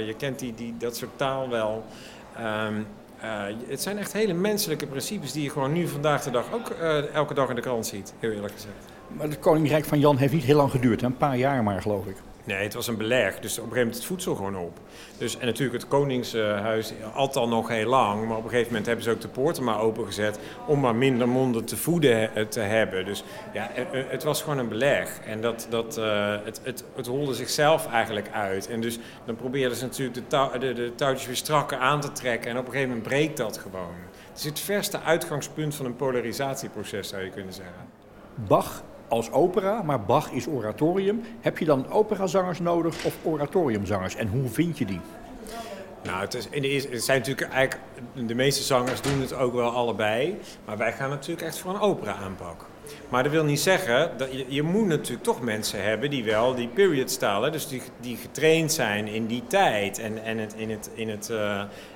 je 0.06 0.14
kent 0.18 0.38
die, 0.38 0.54
die, 0.54 0.74
dat 0.78 0.96
soort 0.96 1.16
taal 1.16 1.48
wel. 1.48 1.84
Um, 2.40 2.86
het 3.66 3.82
zijn 3.82 3.98
echt 3.98 4.12
hele 4.12 4.32
menselijke 4.32 4.86
principes 4.86 5.32
die 5.32 5.42
je 5.42 5.50
gewoon 5.50 5.72
nu 5.72 5.88
vandaag 5.88 6.22
de 6.22 6.30
dag 6.30 6.52
ook 6.52 6.68
elke 7.12 7.34
dag 7.34 7.48
in 7.48 7.54
de 7.54 7.60
krant 7.60 7.86
ziet, 7.86 8.14
heel 8.18 8.30
eerlijk 8.30 8.52
gezegd. 8.52 8.91
Maar 9.16 9.26
het 9.26 9.38
koninkrijk 9.38 9.84
van 9.84 9.98
Jan 9.98 10.16
heeft 10.16 10.32
niet 10.32 10.44
heel 10.44 10.56
lang 10.56 10.70
geduurd, 10.70 11.00
hè? 11.00 11.06
een 11.06 11.16
paar 11.16 11.36
jaar 11.36 11.62
maar 11.62 11.82
geloof 11.82 12.06
ik. 12.06 12.16
Nee, 12.44 12.62
het 12.62 12.74
was 12.74 12.86
een 12.86 12.96
beleg, 12.96 13.40
dus 13.40 13.58
op 13.58 13.64
een 13.64 13.72
gegeven 13.72 13.78
moment 13.78 13.94
het 13.94 14.04
voedsel 14.04 14.34
gewoon 14.34 14.56
op. 14.56 14.78
Dus, 15.18 15.38
en 15.38 15.46
natuurlijk 15.46 15.82
het 15.82 15.90
koningshuis 15.90 16.92
had 17.12 17.36
al 17.36 17.48
nog 17.48 17.68
heel 17.68 17.88
lang, 17.88 18.26
maar 18.26 18.36
op 18.36 18.44
een 18.44 18.50
gegeven 18.50 18.68
moment 18.68 18.86
hebben 18.86 19.04
ze 19.04 19.10
ook 19.10 19.20
de 19.20 19.28
poorten 19.28 19.64
maar 19.64 19.80
opengezet 19.80 20.38
om 20.66 20.80
maar 20.80 20.94
minder 20.94 21.28
monden 21.28 21.64
te 21.64 21.76
voeden 21.76 22.48
te 22.48 22.60
hebben. 22.60 23.04
Dus 23.04 23.24
ja, 23.52 23.70
het 24.08 24.22
was 24.22 24.42
gewoon 24.42 24.58
een 24.58 24.68
beleg 24.68 25.20
en 25.26 25.40
dat, 25.40 25.66
dat, 25.70 25.98
uh, 25.98 26.36
het, 26.44 26.60
het, 26.62 26.84
het 26.96 27.06
holde 27.06 27.34
zichzelf 27.34 27.86
eigenlijk 27.92 28.30
uit. 28.32 28.68
En 28.68 28.80
dus 28.80 28.98
dan 29.24 29.36
probeerden 29.36 29.76
ze 29.76 29.84
natuurlijk 29.84 30.14
de, 30.16 30.26
touw, 30.26 30.58
de, 30.58 30.72
de 30.72 30.92
touwtjes 30.94 31.26
weer 31.26 31.36
strakker 31.36 31.78
aan 31.78 32.00
te 32.00 32.12
trekken 32.12 32.50
en 32.50 32.58
op 32.58 32.64
een 32.64 32.70
gegeven 32.72 32.94
moment 32.94 33.08
breekt 33.08 33.36
dat 33.36 33.58
gewoon. 33.58 33.94
Het 34.28 34.38
is 34.38 34.44
het 34.44 34.60
verste 34.60 35.00
uitgangspunt 35.00 35.74
van 35.74 35.86
een 35.86 35.96
polarisatieproces, 35.96 37.08
zou 37.08 37.22
je 37.22 37.30
kunnen 37.30 37.52
zeggen. 37.52 37.90
Bach 38.34 38.82
als 39.12 39.32
opera, 39.32 39.82
maar 39.82 40.00
Bach 40.00 40.30
is 40.30 40.46
oratorium. 40.46 41.22
Heb 41.40 41.58
je 41.58 41.64
dan 41.64 41.90
operazangers 41.90 42.60
nodig 42.60 43.04
of 43.04 43.16
oratoriumzangers? 43.22 44.14
En 44.16 44.28
hoe 44.28 44.48
vind 44.48 44.78
je 44.78 44.84
die? 44.84 45.00
Nou, 46.02 46.20
het, 46.20 46.34
is, 46.34 46.48
in 46.50 46.62
de 46.62 46.88
het 46.90 47.04
zijn 47.04 47.18
natuurlijk 47.18 47.52
eigenlijk, 47.52 47.82
de 48.26 48.34
meeste 48.34 48.62
zangers 48.62 49.00
doen 49.00 49.20
het 49.20 49.34
ook 49.34 49.54
wel 49.54 49.70
allebei. 49.70 50.38
Maar 50.64 50.76
wij 50.76 50.92
gaan 50.92 51.10
natuurlijk 51.10 51.46
echt 51.46 51.58
voor 51.58 51.74
een 51.74 51.80
opera 51.80 52.14
aanpak. 52.14 52.66
Maar 53.08 53.22
dat 53.22 53.32
wil 53.32 53.44
niet 53.44 53.60
zeggen, 53.60 54.10
dat 54.16 54.32
je, 54.32 54.44
je 54.48 54.62
moet 54.62 54.86
natuurlijk 54.86 55.22
toch 55.22 55.40
mensen 55.40 55.82
hebben 55.82 56.10
die 56.10 56.24
wel 56.24 56.54
die 56.54 56.68
period 56.68 57.10
stalen. 57.10 57.52
Dus 57.52 57.68
die, 57.68 57.82
die 58.00 58.16
getraind 58.16 58.72
zijn 58.72 59.06
in 59.06 59.26
die 59.26 59.42
tijd 59.46 59.98
en, 59.98 60.24
en 60.24 60.38
het, 60.38 60.54
in, 60.54 60.70
het, 60.70 60.90
in, 60.94 61.08
het, 61.08 61.28
uh, 61.30 61.38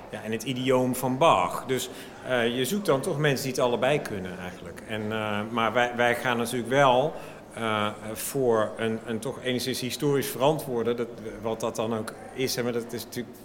ja, 0.09 0.21
in 0.23 0.31
het 0.31 0.43
idioom 0.43 0.95
van 0.95 1.17
Bach. 1.17 1.65
Dus 1.65 1.89
je 2.27 2.65
zoekt 2.65 2.85
dan 2.85 3.01
toch 3.01 3.17
mensen 3.17 3.43
die 3.45 3.55
het 3.55 3.61
allebei 3.61 4.01
kunnen 4.01 4.39
eigenlijk. 4.39 4.81
En, 4.87 5.01
uh, 5.01 5.39
maar 5.49 5.73
wij, 5.73 5.91
wij 5.95 6.15
gaan 6.15 6.37
natuurlijk 6.37 6.69
wel 6.69 7.13
uh, 7.57 7.87
voor 8.13 8.71
een, 8.77 8.99
een 9.05 9.19
toch 9.19 9.43
enigszins 9.43 9.79
historisch 9.79 10.27
verantwoorden, 10.27 10.95
dat, 10.95 11.07
wat 11.41 11.59
dat 11.59 11.75
dan 11.75 11.95
ook 11.95 12.13
is, 12.33 12.61
maar 12.61 12.71
dat 12.71 12.93
is 12.93 13.03
natuurlijk 13.03 13.35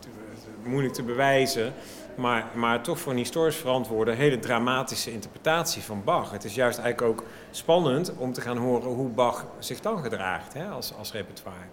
moeilijk 0.65 0.95
te 0.95 1.03
bewijzen. 1.03 1.73
Maar, 2.15 2.47
maar 2.55 2.83
toch 2.83 3.01
voor 3.01 3.12
een 3.12 3.19
historisch 3.19 3.57
verantwoorde 3.57 4.12
hele 4.12 4.39
dramatische 4.39 5.12
interpretatie 5.12 5.83
van 5.83 6.05
Bach. 6.05 6.31
Het 6.31 6.45
is 6.45 6.55
juist 6.55 6.79
eigenlijk 6.79 7.12
ook 7.12 7.27
spannend 7.51 8.12
om 8.17 8.33
te 8.33 8.41
gaan 8.41 8.57
horen 8.57 8.91
hoe 8.91 9.09
Bach 9.09 9.47
zich 9.59 9.81
dan 9.81 10.03
gedraagt 10.03 10.55
hè, 10.55 10.69
als, 10.69 10.93
als 10.99 11.12
repertoire. 11.12 11.65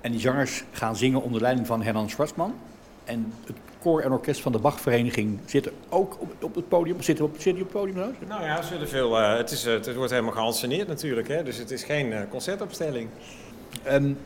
En 0.00 0.10
die 0.10 0.20
zangers 0.20 0.64
gaan 0.70 0.96
zingen 0.96 1.22
onder 1.22 1.40
leiding 1.40 1.66
van 1.66 1.82
Hernan 1.82 2.10
Schwarzman. 2.10 2.54
En 3.04 3.32
het 3.46 3.56
koor 3.82 4.00
en 4.00 4.12
orkest 4.12 4.40
van 4.40 4.52
de 4.52 4.58
Bachvereniging 4.58 5.38
zitten 5.44 5.72
ook 5.88 6.16
op, 6.20 6.32
op 6.40 6.54
het 6.54 6.68
podium. 6.68 7.02
Zitten 7.02 7.24
op, 7.24 7.34
zitten 7.38 7.62
op 7.62 7.72
het 7.72 7.82
podium? 7.82 7.96
Nou, 7.96 8.12
nou 8.28 8.42
ja, 8.42 8.62
zullen 8.62 8.88
veel, 8.88 9.20
uh, 9.20 9.36
het, 9.36 9.50
is, 9.50 9.66
uh, 9.66 9.72
het 9.72 9.94
wordt 9.94 10.10
helemaal 10.10 10.32
geanceneerd 10.32 10.88
natuurlijk. 10.88 11.28
Hè, 11.28 11.42
dus 11.42 11.56
het 11.56 11.70
is 11.70 11.84
geen 11.84 12.06
uh, 12.06 12.20
concertopstelling. 12.30 13.08
Um, 13.88 14.18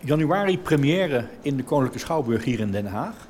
januari 0.00 0.58
première 0.58 1.26
in 1.42 1.56
de 1.56 1.62
Koninklijke 1.62 1.98
Schouwburg 1.98 2.44
hier 2.44 2.60
in 2.60 2.70
Den 2.70 2.86
Haag. 2.86 3.28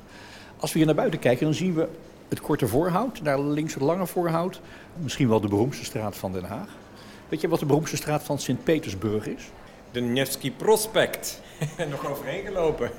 Als 0.59 0.71
we 0.71 0.77
hier 0.77 0.87
naar 0.87 0.95
buiten 0.95 1.19
kijken, 1.19 1.45
dan 1.45 1.53
zien 1.53 1.73
we 1.73 1.87
het 2.29 2.41
korte 2.41 2.67
voorhout. 2.67 3.23
Daar 3.23 3.41
links 3.41 3.73
het 3.73 3.83
lange 3.83 4.07
voorhout. 4.07 4.61
Misschien 4.97 5.29
wel 5.29 5.41
de 5.41 5.47
beroemdste 5.47 5.85
straat 5.85 6.17
van 6.17 6.31
Den 6.31 6.43
Haag. 6.43 6.67
Weet 7.29 7.41
je 7.41 7.47
wat 7.47 7.59
de 7.59 7.65
beroemdste 7.65 7.97
straat 7.97 8.23
van 8.23 8.39
Sint-Petersburg 8.39 9.27
is? 9.27 9.49
De 9.91 10.01
Nevsky 10.01 10.51
Prospect. 10.51 11.41
Nog 11.89 12.09
overheen 12.09 12.45
gelopen. 12.45 12.91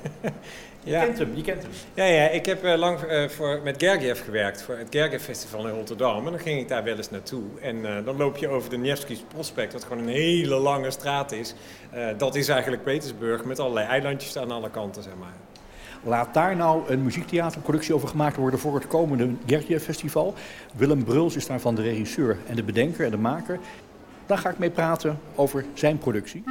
Je 0.83 0.91
ja. 0.91 1.03
kent 1.05 1.17
hem, 1.17 1.35
je 1.35 1.41
kent 1.41 1.61
hem. 1.61 1.71
Ja, 1.93 2.03
ja 2.03 2.29
ik 2.29 2.45
heb 2.45 2.65
uh, 2.65 2.75
lang 2.75 3.11
uh, 3.11 3.29
voor, 3.29 3.61
met 3.63 3.75
Gergiev 3.77 4.23
gewerkt, 4.23 4.61
voor 4.61 4.77
het 4.77 4.87
Gergiev 4.89 5.23
Festival 5.23 5.67
in 5.67 5.73
Rotterdam. 5.73 6.25
En 6.25 6.31
dan 6.31 6.39
ging 6.39 6.59
ik 6.59 6.67
daar 6.67 6.83
wel 6.83 6.97
eens 6.97 7.09
naartoe. 7.09 7.43
En 7.61 7.75
uh, 7.75 7.95
dan 8.05 8.17
loop 8.17 8.37
je 8.37 8.47
over 8.47 8.69
de 8.69 8.77
Nevsky 8.77 9.17
Prospect, 9.27 9.73
wat 9.73 9.83
gewoon 9.83 10.03
een 10.03 10.13
hele 10.13 10.55
lange 10.55 10.91
straat 10.91 11.31
is. 11.31 11.53
dat 12.17 12.35
is 12.35 12.47
eigenlijk 12.47 12.83
Petersburg, 12.83 13.45
met 13.45 13.59
allerlei 13.59 13.87
eilandjes 13.87 14.37
aan 14.37 14.51
alle 14.51 14.69
kanten, 14.69 15.03
zeg 15.03 15.13
maar. 15.19 15.33
Laat 16.03 16.33
daar 16.33 16.55
nou 16.55 16.89
een 16.91 17.03
muziektheaterproductie 17.03 17.95
over 17.95 18.07
gemaakt 18.07 18.35
worden 18.35 18.59
voor 18.59 18.75
het 18.75 18.87
komende 18.87 19.29
Gergiev 19.45 19.83
Festival. 19.83 20.33
Willem 20.75 21.03
Bruls 21.03 21.35
is 21.35 21.47
daarvan 21.47 21.75
de 21.75 21.81
regisseur 21.81 22.37
en 22.47 22.55
de 22.55 22.63
bedenker 22.63 23.05
en 23.05 23.11
de 23.11 23.17
maker. 23.17 23.59
Daar 24.25 24.37
ga 24.37 24.49
ik 24.49 24.57
mee 24.57 24.69
praten 24.69 25.19
over 25.35 25.65
zijn 25.73 25.97
productie. 25.97 26.43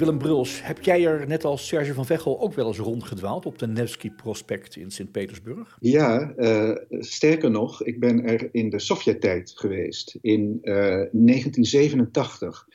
Willem 0.00 0.18
Bruls, 0.18 0.62
heb 0.62 0.82
jij 0.82 1.06
er 1.06 1.26
net 1.26 1.44
als 1.44 1.66
Serge 1.66 1.94
van 1.94 2.06
Vechel 2.06 2.40
ook 2.40 2.54
wel 2.54 2.66
eens 2.66 2.78
rondgedwaald 2.78 3.46
op 3.46 3.58
de 3.58 3.66
Nevsky 3.66 4.10
Prospect 4.10 4.76
in 4.76 4.90
Sint-Petersburg? 4.90 5.76
Ja, 5.80 6.32
uh, 6.36 6.76
sterker 6.88 7.50
nog, 7.50 7.82
ik 7.82 8.00
ben 8.00 8.24
er 8.24 8.48
in 8.52 8.70
de 8.70 8.78
Sovjet-tijd 8.78 9.52
geweest, 9.54 10.18
in 10.20 10.58
uh, 10.62 10.74
1987. 10.74 12.66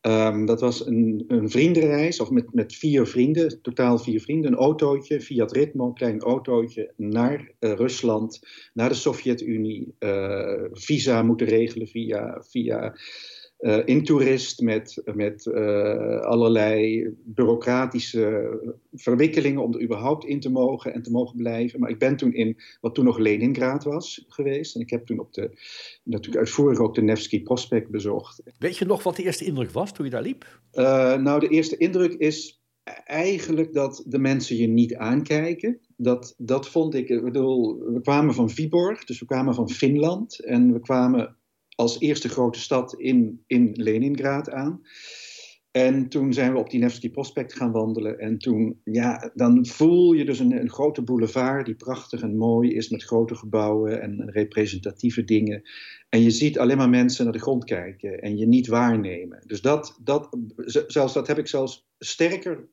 Um, 0.00 0.46
dat 0.46 0.60
was 0.60 0.86
een, 0.86 1.24
een, 1.28 1.50
vriendenreis, 1.50 2.20
of 2.20 2.30
met, 2.30 2.54
met 2.54 2.74
vier 2.74 3.06
vrienden, 3.06 3.62
totaal 3.62 3.98
vier 3.98 4.20
vrienden, 4.20 4.52
een 4.52 4.58
autootje, 4.58 5.20
Fiat 5.20 5.52
Ritmo, 5.52 5.86
een 5.86 5.94
klein 5.94 6.20
autootje, 6.20 6.92
naar 6.96 7.52
uh, 7.60 7.72
Rusland, 7.72 8.40
naar 8.74 8.88
de 8.88 8.94
Sovjet-Unie, 8.94 9.94
visa 10.72 11.22
moeten 11.22 11.46
regelen 11.46 11.86
via, 11.86 12.42
via 12.48 12.94
uh, 13.60 13.78
intoerist 13.84 14.60
met, 14.60 15.02
met 15.14 15.46
uh, 15.46 16.20
allerlei 16.20 17.08
bureaucratische 17.24 18.58
verwikkelingen 18.92 19.62
om 19.62 19.74
er 19.74 19.82
überhaupt 19.82 20.24
in 20.24 20.40
te 20.40 20.50
mogen 20.50 20.94
en 20.94 21.02
te 21.02 21.10
mogen 21.10 21.36
blijven. 21.36 21.80
Maar 21.80 21.90
ik 21.90 21.98
ben 21.98 22.16
toen 22.16 22.32
in 22.32 22.56
wat 22.80 22.94
toen 22.94 23.04
nog 23.04 23.18
Leningrad 23.18 23.84
was 23.84 24.24
geweest. 24.28 24.74
En 24.74 24.80
ik 24.80 24.90
heb 24.90 25.06
toen 25.06 25.18
op 25.18 25.32
de, 25.32 25.50
natuurlijk 26.04 26.38
uitvoerig 26.38 26.78
ook 26.78 26.94
de 26.94 27.02
Nevsky 27.02 27.42
Prospect 27.42 27.90
bezocht. 27.90 28.42
Weet 28.58 28.76
je 28.76 28.84
nog 28.84 29.02
wat 29.02 29.16
de 29.16 29.22
eerste 29.22 29.44
indruk 29.44 29.70
was 29.70 29.92
toen 29.92 30.04
je 30.04 30.10
daar 30.10 30.22
liep? 30.22 30.60
Uh, 30.72 31.16
nou, 31.16 31.40
de 31.40 31.48
eerste 31.48 31.76
indruk 31.76 32.12
is 32.12 32.62
eigenlijk 33.04 33.74
dat 33.74 34.04
de 34.06 34.18
mensen 34.18 34.56
je 34.56 34.66
niet 34.66 34.94
aankijken. 34.94 35.78
Dat, 35.96 36.34
dat 36.38 36.68
vond 36.68 36.94
ik, 36.94 37.08
ik 37.08 37.24
bedoel, 37.24 37.78
we 37.78 38.00
kwamen 38.00 38.34
van 38.34 38.50
Viborg, 38.50 39.04
dus 39.04 39.20
we 39.20 39.26
kwamen 39.26 39.54
van 39.54 39.70
Finland. 39.70 40.44
En 40.44 40.72
we 40.72 40.80
kwamen 40.80 41.36
als 41.80 42.00
eerste 42.00 42.28
grote 42.28 42.60
stad 42.60 42.94
in, 42.94 43.44
in 43.46 43.70
Leningrad 43.72 44.50
aan. 44.50 44.80
En 45.70 46.08
toen 46.08 46.32
zijn 46.32 46.52
we 46.52 46.58
op 46.58 46.70
die 46.70 46.80
Nevsky 46.80 47.10
Prospect 47.10 47.54
gaan 47.54 47.72
wandelen. 47.72 48.18
En 48.18 48.38
toen, 48.38 48.80
ja, 48.84 49.30
dan 49.34 49.66
voel 49.66 50.12
je 50.12 50.24
dus 50.24 50.38
een, 50.38 50.60
een, 50.60 50.70
grote 50.70 51.02
boulevard 51.02 51.66
die 51.66 51.74
prachtig 51.74 52.22
en 52.22 52.36
mooi 52.36 52.74
is 52.74 52.88
met 52.88 53.04
grote 53.04 53.34
gebouwen 53.34 54.02
en 54.02 54.30
representatieve 54.30 55.24
dingen. 55.24 55.62
En 56.08 56.22
je 56.22 56.30
ziet 56.30 56.58
alleen 56.58 56.76
maar 56.76 56.88
mensen 56.88 57.24
naar 57.24 57.32
de 57.32 57.40
grond 57.40 57.64
kijken 57.64 58.20
en 58.20 58.36
je 58.36 58.46
niet 58.46 58.66
waarnemen. 58.66 59.42
Dus 59.46 59.60
dat, 59.60 59.98
dat, 60.02 60.36
zelfs, 60.86 61.12
dat 61.12 61.26
heb 61.26 61.38
ik 61.38 61.46
zelfs 61.46 61.88
sterker 61.98 62.68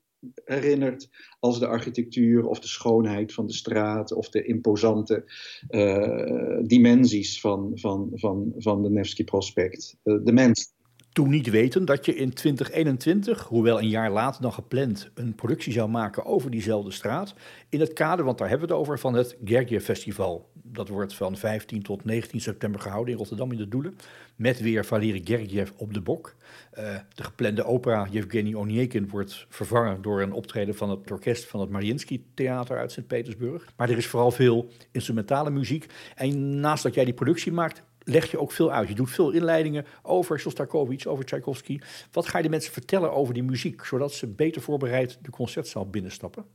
herinnerd 0.46 1.10
als 1.40 1.60
de 1.60 1.68
architectuur 1.68 2.46
of 2.46 2.60
de 2.60 2.68
schoonheid 2.68 3.34
van 3.34 3.48
de 3.48 3.54
straat 3.54 4.14
of 4.14 4.30
de 4.30 4.44
imposante 4.44 5.24
uh, 5.70 6.60
dimensies 6.62 7.40
van, 7.42 7.72
van, 7.74 8.12
van, 8.14 8.54
van 8.58 8.84
de 8.84 8.90
Nevsky 8.90 9.24
Prospect. 9.24 9.98
Uh, 10.04 10.24
de 10.24 10.32
mens. 10.32 10.76
Toen 11.18 11.30
niet 11.30 11.50
weten 11.50 11.86
dat 11.86 12.06
je 12.06 12.16
in 12.16 12.34
2021, 12.34 13.44
hoewel 13.44 13.80
een 13.80 13.90
jaar 13.90 14.12
later 14.12 14.42
dan 14.42 14.54
gepland, 14.54 15.10
een 15.14 15.36
productie 15.36 15.74
zou 15.74 15.90
maken 15.90 16.26
over 16.26 16.52
diezelfde 16.52 16.92
straat. 16.92 17.34
In 17.70 17.80
het 17.80 17.94
kader, 17.94 18.26
want 18.26 18.38
daar 18.38 18.50
hebben 18.50 18.68
we 18.68 18.74
het 18.74 18.84
over, 18.84 19.00
van 19.00 19.14
het 19.14 19.38
Gergiev 19.44 19.84
Festival. 19.84 20.50
Dat 20.54 20.88
wordt 20.88 21.16
van 21.16 21.38
15 21.38 21.82
tot 21.82 22.06
19 22.06 22.42
september 22.42 22.82
gehouden 22.82 23.12
in 23.12 23.20
Rotterdam 23.20 23.52
in 23.52 23.58
de 23.58 23.68
Doelen. 23.68 23.98
Met 24.36 24.60
weer 24.60 24.86
Valery 24.86 25.22
Gergiev 25.24 25.70
op 25.78 25.94
de 25.94 26.02
bok. 26.02 26.36
Uh, 26.78 26.96
de 27.16 27.24
geplande 27.24 27.64
opera 27.64 28.08
Yevgeny 28.12 28.54
Onyekin 28.54 29.10
wordt 29.10 29.46
vervangen 29.50 30.02
door 30.02 30.22
een 30.22 30.34
optreden 30.34 30.76
van 30.76 30.90
het 30.90 31.12
orkest 31.12 31.46
van 31.46 31.60
het 31.60 31.70
Mariinsky 31.70 32.22
Theater 32.34 32.78
uit 32.78 32.92
Sint-Petersburg. 32.92 33.66
Maar 33.76 33.90
er 33.90 33.98
is 33.98 34.08
vooral 34.08 34.32
veel 34.32 34.70
instrumentale 34.92 35.50
muziek. 35.50 35.86
En 36.16 36.60
naast 36.60 36.84
dat 36.84 36.94
jij 36.94 37.06
die 37.06 37.14
productie 37.14 37.52
maakt, 37.52 37.84
leg 38.08 38.32
je 38.32 38.40
ook 38.40 38.52
veel 38.52 38.72
uit. 38.72 38.88
Je 38.88 38.96
doet 38.96 39.10
veel 39.10 39.32
inleidingen 39.32 39.86
over 40.04 40.40
Shostakovich, 40.40 41.06
over 41.06 41.26
Tchaikovsky. 41.26 41.80
Wat 42.12 42.28
ga 42.28 42.38
je 42.38 42.44
de 42.44 42.50
mensen 42.50 42.74
vertellen 42.74 43.14
over 43.14 43.34
die 43.34 43.44
muziek, 43.44 43.86
zodat 43.86 44.14
ze 44.14 44.28
beter 44.28 44.62
voorbereid 44.62 45.20
de 45.22 45.30
concertzaal 45.30 45.90
binnenstappen? 45.90 46.46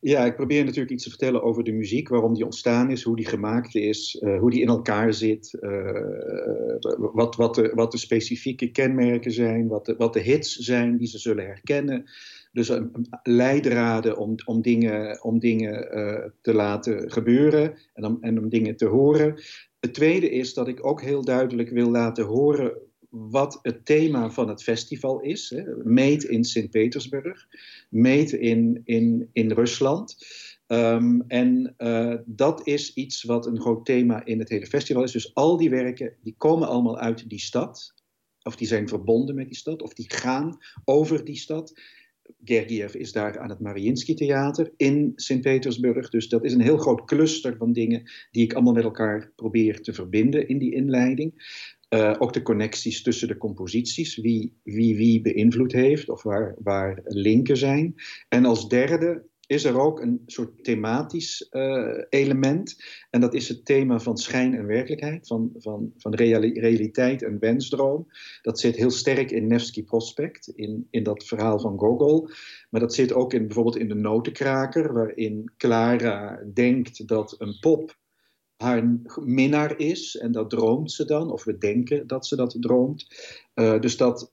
Ja, 0.00 0.24
ik 0.24 0.34
probeer 0.34 0.64
natuurlijk 0.64 0.90
iets 0.90 1.02
te 1.04 1.10
vertellen 1.10 1.42
over 1.42 1.64
de 1.64 1.72
muziek, 1.72 2.08
waarom 2.08 2.34
die 2.34 2.44
ontstaan 2.44 2.90
is, 2.90 3.02
hoe 3.02 3.16
die 3.16 3.26
gemaakt 3.26 3.74
is, 3.74 4.20
uh, 4.20 4.38
hoe 4.38 4.50
die 4.50 4.60
in 4.60 4.68
elkaar 4.68 5.14
zit, 5.14 5.56
uh, 5.60 5.90
wat, 7.12 7.36
wat, 7.36 7.54
de, 7.54 7.72
wat 7.74 7.92
de 7.92 7.98
specifieke 7.98 8.70
kenmerken 8.70 9.32
zijn, 9.32 9.68
wat 9.68 9.86
de, 9.86 9.94
wat 9.98 10.12
de 10.12 10.20
hits 10.20 10.56
zijn 10.56 10.96
die 10.96 11.06
ze 11.06 11.18
zullen 11.18 11.44
herkennen. 11.44 12.10
Dus 12.52 12.68
um, 12.68 12.90
leidraden 13.22 14.16
om, 14.16 14.34
om 14.44 14.62
dingen, 14.62 15.22
om 15.22 15.38
dingen 15.38 15.88
te 16.40 16.54
laten 16.54 17.10
gebeuren 17.10 17.74
en 17.94 18.18
en 18.20 18.38
om 18.38 18.48
dingen 18.48 18.76
te 18.76 18.86
horen. 18.86 19.40
Het 19.80 19.94
tweede 19.94 20.30
is 20.30 20.54
dat 20.54 20.68
ik 20.68 20.86
ook 20.86 21.02
heel 21.02 21.24
duidelijk 21.24 21.70
wil 21.70 21.90
laten 21.90 22.24
horen 22.24 22.78
wat 23.08 23.58
het 23.62 23.84
thema 23.84 24.30
van 24.30 24.48
het 24.48 24.62
festival 24.62 25.20
is. 25.20 25.50
Hè. 25.50 25.62
Meet 25.84 26.24
in 26.24 26.44
Sint-Petersburg, 26.44 27.46
meet 27.88 28.32
in, 28.32 28.80
in, 28.84 29.28
in 29.32 29.50
Rusland. 29.52 30.16
Um, 30.66 31.24
en 31.28 31.74
uh, 31.78 32.14
dat 32.26 32.66
is 32.66 32.94
iets 32.94 33.22
wat 33.22 33.46
een 33.46 33.60
groot 33.60 33.84
thema 33.84 34.24
in 34.24 34.38
het 34.38 34.48
hele 34.48 34.66
festival 34.66 35.02
is. 35.02 35.12
Dus 35.12 35.34
al 35.34 35.56
die 35.56 35.70
werken, 35.70 36.16
die 36.22 36.34
komen 36.36 36.68
allemaal 36.68 36.98
uit 36.98 37.28
die 37.28 37.40
stad. 37.40 37.94
Of 38.42 38.56
die 38.56 38.66
zijn 38.66 38.88
verbonden 38.88 39.34
met 39.34 39.46
die 39.46 39.56
stad, 39.56 39.82
of 39.82 39.94
die 39.94 40.10
gaan 40.12 40.58
over 40.84 41.24
die 41.24 41.36
stad. 41.36 41.80
Gergiev 42.44 42.94
is 42.94 43.12
daar 43.12 43.38
aan 43.38 43.48
het 43.48 43.60
Mariinsky 43.60 44.14
Theater 44.14 44.72
in 44.76 45.12
Sint-Petersburg. 45.14 46.10
Dus 46.10 46.28
dat 46.28 46.44
is 46.44 46.52
een 46.52 46.60
heel 46.60 46.76
groot 46.76 47.04
cluster 47.04 47.56
van 47.56 47.72
dingen 47.72 48.10
die 48.30 48.42
ik 48.42 48.52
allemaal 48.52 48.72
met 48.72 48.84
elkaar 48.84 49.32
probeer 49.36 49.80
te 49.80 49.92
verbinden 49.92 50.48
in 50.48 50.58
die 50.58 50.74
inleiding. 50.74 51.56
Uh, 51.94 52.14
ook 52.18 52.32
de 52.32 52.42
connecties 52.42 53.02
tussen 53.02 53.28
de 53.28 53.36
composities, 53.36 54.16
wie 54.16 54.58
wie, 54.62 54.96
wie 54.96 55.20
beïnvloed 55.20 55.72
heeft 55.72 56.08
of 56.08 56.22
waar, 56.22 56.54
waar 56.58 57.00
linken 57.04 57.56
zijn. 57.56 57.94
En 58.28 58.44
als 58.44 58.68
derde 58.68 59.27
is 59.48 59.64
er 59.64 59.80
ook 59.80 60.00
een 60.00 60.22
soort 60.26 60.64
thematisch 60.64 61.46
uh, 61.50 62.02
element. 62.08 62.84
En 63.10 63.20
dat 63.20 63.34
is 63.34 63.48
het 63.48 63.64
thema 63.64 63.98
van 63.98 64.16
schijn 64.16 64.54
en 64.54 64.66
werkelijkheid, 64.66 65.26
van, 65.26 65.50
van, 65.58 65.92
van 65.96 66.14
reali 66.14 66.60
realiteit 66.60 67.22
en 67.22 67.38
wensdroom. 67.38 68.06
Dat 68.42 68.60
zit 68.60 68.76
heel 68.76 68.90
sterk 68.90 69.30
in 69.30 69.46
Nevsky 69.46 69.84
Prospect, 69.84 70.48
in, 70.48 70.86
in 70.90 71.02
dat 71.02 71.24
verhaal 71.24 71.58
van 71.58 71.78
Gogol. 71.78 72.28
Maar 72.70 72.80
dat 72.80 72.94
zit 72.94 73.12
ook 73.12 73.32
in, 73.32 73.46
bijvoorbeeld 73.46 73.76
in 73.76 73.88
de 73.88 73.94
Notenkraker, 73.94 74.92
waarin 74.92 75.52
Clara 75.56 76.42
denkt 76.54 77.08
dat 77.08 77.34
een 77.38 77.58
pop 77.60 77.96
haar 78.56 78.98
minnaar 79.24 79.78
is. 79.78 80.16
En 80.16 80.32
dat 80.32 80.50
droomt 80.50 80.92
ze 80.92 81.04
dan, 81.04 81.32
of 81.32 81.44
we 81.44 81.58
denken 81.58 82.06
dat 82.06 82.26
ze 82.26 82.36
dat 82.36 82.56
droomt. 82.60 83.06
Uh, 83.54 83.80
dus 83.80 83.96
dat, 83.96 84.32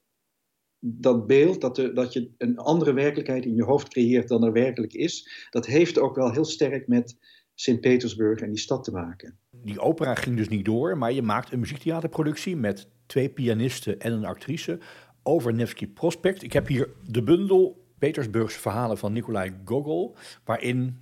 dat 0.87 1.27
beeld, 1.27 1.61
dat, 1.61 1.75
dat 1.75 2.13
je 2.13 2.29
een 2.37 2.57
andere 2.57 2.93
werkelijkheid 2.93 3.45
in 3.45 3.55
je 3.55 3.63
hoofd 3.63 3.87
creëert 3.87 4.27
dan 4.27 4.43
er 4.43 4.51
werkelijk 4.51 4.93
is, 4.93 5.47
dat 5.49 5.65
heeft 5.65 5.99
ook 5.99 6.15
wel 6.15 6.31
heel 6.31 6.45
sterk 6.45 6.87
met 6.87 7.17
Sint-Petersburg 7.53 8.39
en 8.39 8.49
die 8.49 8.59
stad 8.59 8.83
te 8.83 8.91
maken. 8.91 9.37
Die 9.51 9.79
opera 9.79 10.15
ging 10.15 10.37
dus 10.37 10.49
niet 10.49 10.65
door, 10.65 10.97
maar 10.97 11.11
je 11.11 11.21
maakt 11.21 11.51
een 11.51 11.59
muziektheaterproductie 11.59 12.55
met 12.55 12.89
twee 13.05 13.29
pianisten 13.29 13.99
en 13.99 14.13
een 14.13 14.25
actrice 14.25 14.79
over 15.23 15.53
Nevsky 15.53 15.87
Prospect. 15.87 16.43
Ik 16.43 16.53
heb 16.53 16.67
hier 16.67 16.89
de 17.09 17.23
bundel 17.23 17.85
Petersburgse 17.97 18.59
verhalen 18.59 18.97
van 18.97 19.13
Nikolai 19.13 19.53
Gogol, 19.65 20.15
waarin 20.43 20.99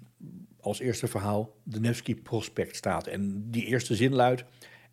als 0.60 0.80
eerste 0.80 1.08
verhaal 1.08 1.56
de 1.64 1.80
Nevsky 1.80 2.16
Prospect 2.16 2.76
staat. 2.76 3.08
En 3.08 3.52
die 3.52 3.66
eerste 3.66 3.96
zin 3.96 4.14
luidt: 4.14 4.44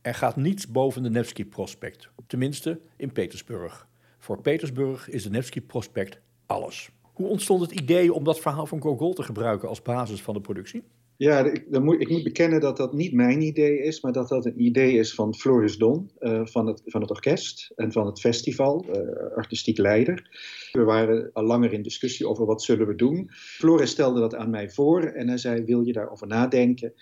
Er 0.02 0.14
gaat 0.14 0.36
niets 0.36 0.70
boven 0.70 1.02
de 1.02 1.10
Nevsky 1.10 1.44
Prospect, 1.44 2.08
tenminste 2.26 2.80
in 2.96 3.12
Petersburg. 3.12 3.88
Voor 4.20 4.40
Petersburg 4.40 5.08
is 5.08 5.22
de 5.22 5.30
Nevsky 5.30 5.60
Prospect 5.60 6.20
alles. 6.46 6.90
Hoe 7.02 7.28
ontstond 7.28 7.60
het 7.60 7.80
idee 7.80 8.12
om 8.12 8.24
dat 8.24 8.40
verhaal 8.40 8.66
van 8.66 8.80
Gogol 8.80 9.12
te 9.12 9.22
gebruiken 9.22 9.68
als 9.68 9.82
basis 9.82 10.22
van 10.22 10.34
de 10.34 10.40
productie? 10.40 10.82
Ja, 11.16 11.44
ik, 11.44 11.80
moet, 11.80 12.00
ik 12.00 12.08
moet 12.08 12.22
bekennen 12.22 12.60
dat 12.60 12.76
dat 12.76 12.92
niet 12.92 13.12
mijn 13.12 13.40
idee 13.40 13.82
is, 13.82 14.00
maar 14.00 14.12
dat 14.12 14.28
dat 14.28 14.46
een 14.46 14.62
idee 14.62 14.92
is 14.92 15.14
van 15.14 15.34
Floris 15.34 15.76
Don, 15.76 16.10
uh, 16.20 16.40
van, 16.44 16.66
het, 16.66 16.82
van 16.84 17.00
het 17.00 17.10
orkest 17.10 17.72
en 17.76 17.92
van 17.92 18.06
het 18.06 18.20
festival, 18.20 18.86
uh, 18.88 19.36
artistiek 19.36 19.78
leider. 19.78 20.28
We 20.72 20.82
waren 20.84 21.30
al 21.32 21.44
langer 21.44 21.72
in 21.72 21.82
discussie 21.82 22.28
over 22.28 22.46
wat 22.46 22.62
zullen 22.62 22.86
we 22.86 22.94
doen. 22.94 23.28
Floris 23.30 23.90
stelde 23.90 24.20
dat 24.20 24.34
aan 24.34 24.50
mij 24.50 24.70
voor 24.70 25.02
en 25.02 25.28
hij 25.28 25.38
zei, 25.38 25.64
wil 25.64 25.80
je 25.80 25.92
daarover 25.92 26.26
nadenken? 26.26 26.92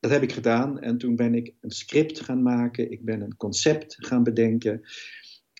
Dat 0.00 0.10
heb 0.10 0.22
ik 0.22 0.32
gedaan 0.32 0.80
en 0.80 0.98
toen 0.98 1.16
ben 1.16 1.34
ik 1.34 1.54
een 1.60 1.70
script 1.70 2.20
gaan 2.20 2.42
maken, 2.42 2.90
ik 2.90 3.04
ben 3.04 3.20
een 3.20 3.36
concept 3.36 3.96
gaan 3.98 4.22
bedenken. 4.22 4.82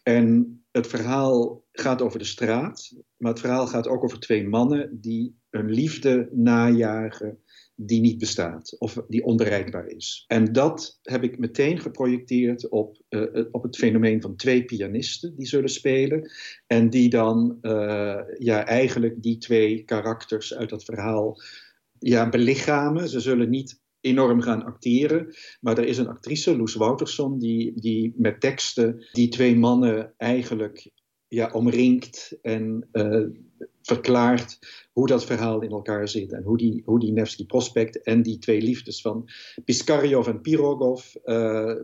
En 0.08 0.62
het 0.70 0.86
verhaal 0.86 1.64
gaat 1.72 2.02
over 2.02 2.18
de 2.18 2.24
straat, 2.24 2.92
maar 3.16 3.30
het 3.30 3.40
verhaal 3.40 3.66
gaat 3.66 3.88
ook 3.88 4.04
over 4.04 4.20
twee 4.20 4.48
mannen 4.48 5.00
die 5.00 5.38
een 5.50 5.70
liefde 5.70 6.28
najagen 6.32 7.38
die 7.74 8.00
niet 8.00 8.18
bestaat 8.18 8.76
of 8.78 9.04
die 9.08 9.24
onbereikbaar 9.24 9.86
is. 9.86 10.24
En 10.26 10.52
dat 10.52 10.98
heb 11.02 11.22
ik 11.22 11.38
meteen 11.38 11.78
geprojecteerd 11.78 12.68
op, 12.68 13.02
uh, 13.08 13.44
op 13.50 13.62
het 13.62 13.76
fenomeen 13.76 14.20
van 14.20 14.36
twee 14.36 14.64
pianisten 14.64 15.36
die 15.36 15.46
zullen 15.46 15.68
spelen 15.68 16.30
en 16.66 16.90
die 16.90 17.10
dan 17.10 17.58
uh, 17.62 18.20
ja, 18.38 18.66
eigenlijk 18.66 19.22
die 19.22 19.38
twee 19.38 19.82
karakters 19.84 20.54
uit 20.54 20.68
dat 20.68 20.84
verhaal 20.84 21.42
ja, 21.98 22.28
belichamen. 22.28 23.08
Ze 23.08 23.20
zullen 23.20 23.50
niet 23.50 23.80
enorm 24.00 24.40
gaan 24.40 24.64
acteren. 24.64 25.34
Maar 25.60 25.78
er 25.78 25.86
is 25.86 25.98
een 25.98 26.08
actrice, 26.08 26.56
Loes 26.56 26.74
Wouterson, 26.74 27.38
die, 27.38 27.80
die 27.80 28.14
met 28.16 28.40
teksten 28.40 29.06
die 29.12 29.28
twee 29.28 29.56
mannen 29.56 30.14
eigenlijk 30.16 30.90
ja, 31.28 31.50
omringt 31.52 32.38
en 32.42 32.88
uh, 32.92 33.26
verklaart 33.82 34.58
hoe 34.92 35.06
dat 35.06 35.24
verhaal 35.24 35.62
in 35.62 35.70
elkaar 35.70 36.08
zit. 36.08 36.32
En 36.32 36.42
hoe 36.42 36.56
die, 36.56 36.82
hoe 36.84 37.00
die 37.00 37.12
Nevsky 37.12 37.46
Prospect 37.46 38.02
en 38.02 38.22
die 38.22 38.38
twee 38.38 38.62
liefdes 38.62 39.00
van 39.00 39.28
Piskaryov 39.64 40.26
en 40.26 40.40
Pirogov 40.40 41.14
uh, 41.24 41.74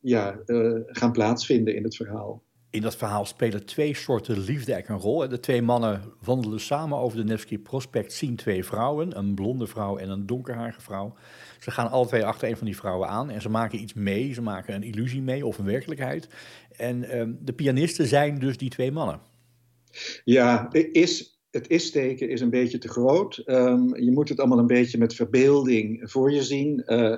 ja, 0.00 0.40
uh, 0.46 0.80
gaan 0.86 1.12
plaatsvinden 1.12 1.74
in 1.74 1.84
het 1.84 1.96
verhaal. 1.96 2.42
In 2.70 2.82
dat 2.82 2.96
verhaal 2.96 3.24
spelen 3.24 3.66
twee 3.66 3.94
soorten 3.94 4.38
liefde 4.38 4.84
een 4.86 4.98
rol. 4.98 5.28
De 5.28 5.40
twee 5.40 5.62
mannen 5.62 6.02
wandelen 6.22 6.60
samen 6.60 6.98
over 6.98 7.18
de 7.18 7.24
Nevsky 7.24 7.58
Prospect, 7.58 8.12
zien 8.12 8.36
twee 8.36 8.64
vrouwen, 8.64 9.18
een 9.18 9.34
blonde 9.34 9.66
vrouw 9.66 9.96
en 9.96 10.10
een 10.10 10.26
donkerharige 10.26 10.80
vrouw. 10.80 11.14
Ze 11.60 11.70
gaan 11.70 11.90
alle 11.90 12.06
twee 12.06 12.24
achter 12.24 12.48
een 12.48 12.56
van 12.56 12.66
die 12.66 12.76
vrouwen 12.76 13.08
aan 13.08 13.30
en 13.30 13.40
ze 13.40 13.48
maken 13.48 13.80
iets 13.80 13.94
mee. 13.94 14.34
Ze 14.34 14.42
maken 14.42 14.74
een 14.74 14.82
illusie 14.82 15.22
mee 15.22 15.46
of 15.46 15.58
een 15.58 15.64
werkelijkheid. 15.64 16.28
En 16.76 17.04
ehm, 17.04 17.32
de 17.40 17.52
pianisten 17.52 18.06
zijn 18.06 18.38
dus 18.38 18.56
die 18.56 18.70
twee 18.70 18.92
mannen. 18.92 19.20
Ja, 20.24 20.72
is, 20.72 21.40
het 21.50 21.68
is-teken 21.68 22.28
is 22.28 22.40
een 22.40 22.50
beetje 22.50 22.78
te 22.78 22.88
groot. 22.88 23.36
Ehm, 23.36 23.96
je 24.04 24.10
moet 24.10 24.28
het 24.28 24.38
allemaal 24.38 24.58
een 24.58 24.66
beetje 24.66 24.98
met 24.98 25.14
verbeelding 25.14 26.10
voor 26.10 26.32
je 26.32 26.42
zien. 26.42 26.82
Uh, 26.86 27.16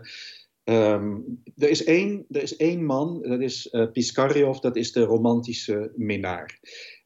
er, 1.56 1.68
is 1.68 1.84
één, 1.84 2.24
er 2.30 2.42
is 2.42 2.56
één 2.56 2.84
man, 2.84 3.22
dat 3.22 3.40
is 3.40 3.68
uh, 3.72 4.60
dat 4.60 4.76
is 4.76 4.92
de 4.92 5.02
romantische 5.02 5.92
minnaar. 5.96 6.58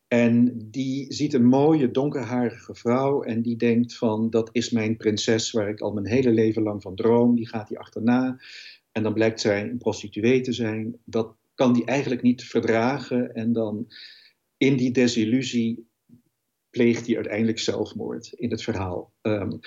En 0.08 0.58
die 0.70 1.12
ziet 1.12 1.34
een 1.34 1.46
mooie 1.46 1.90
donkerharige 1.90 2.74
vrouw 2.74 3.22
en 3.22 3.42
die 3.42 3.56
denkt 3.56 3.96
van 3.96 4.30
dat 4.30 4.48
is 4.52 4.70
mijn 4.70 4.96
prinses 4.96 5.50
waar 5.50 5.68
ik 5.68 5.80
al 5.80 5.92
mijn 5.92 6.06
hele 6.06 6.30
leven 6.30 6.62
lang 6.62 6.82
van 6.82 6.94
droom. 6.94 7.34
Die 7.34 7.48
gaat 7.48 7.68
hij 7.68 7.78
achterna 7.78 8.40
en 8.92 9.02
dan 9.02 9.14
blijkt 9.14 9.40
zij 9.40 9.62
een 9.62 9.78
prostituee 9.78 10.40
te 10.40 10.52
zijn. 10.52 10.98
Dat 11.04 11.36
kan 11.54 11.72
die 11.72 11.84
eigenlijk 11.84 12.22
niet 12.22 12.44
verdragen 12.44 13.34
en 13.34 13.52
dan 13.52 13.86
in 14.56 14.76
die 14.76 14.90
desillusie 14.90 15.88
pleegt 16.70 17.06
hij 17.06 17.16
uiteindelijk 17.16 17.58
zelfmoord 17.58 18.32
in 18.32 18.50
het 18.50 18.62
verhaal. 18.62 19.12
Um, 19.22 19.58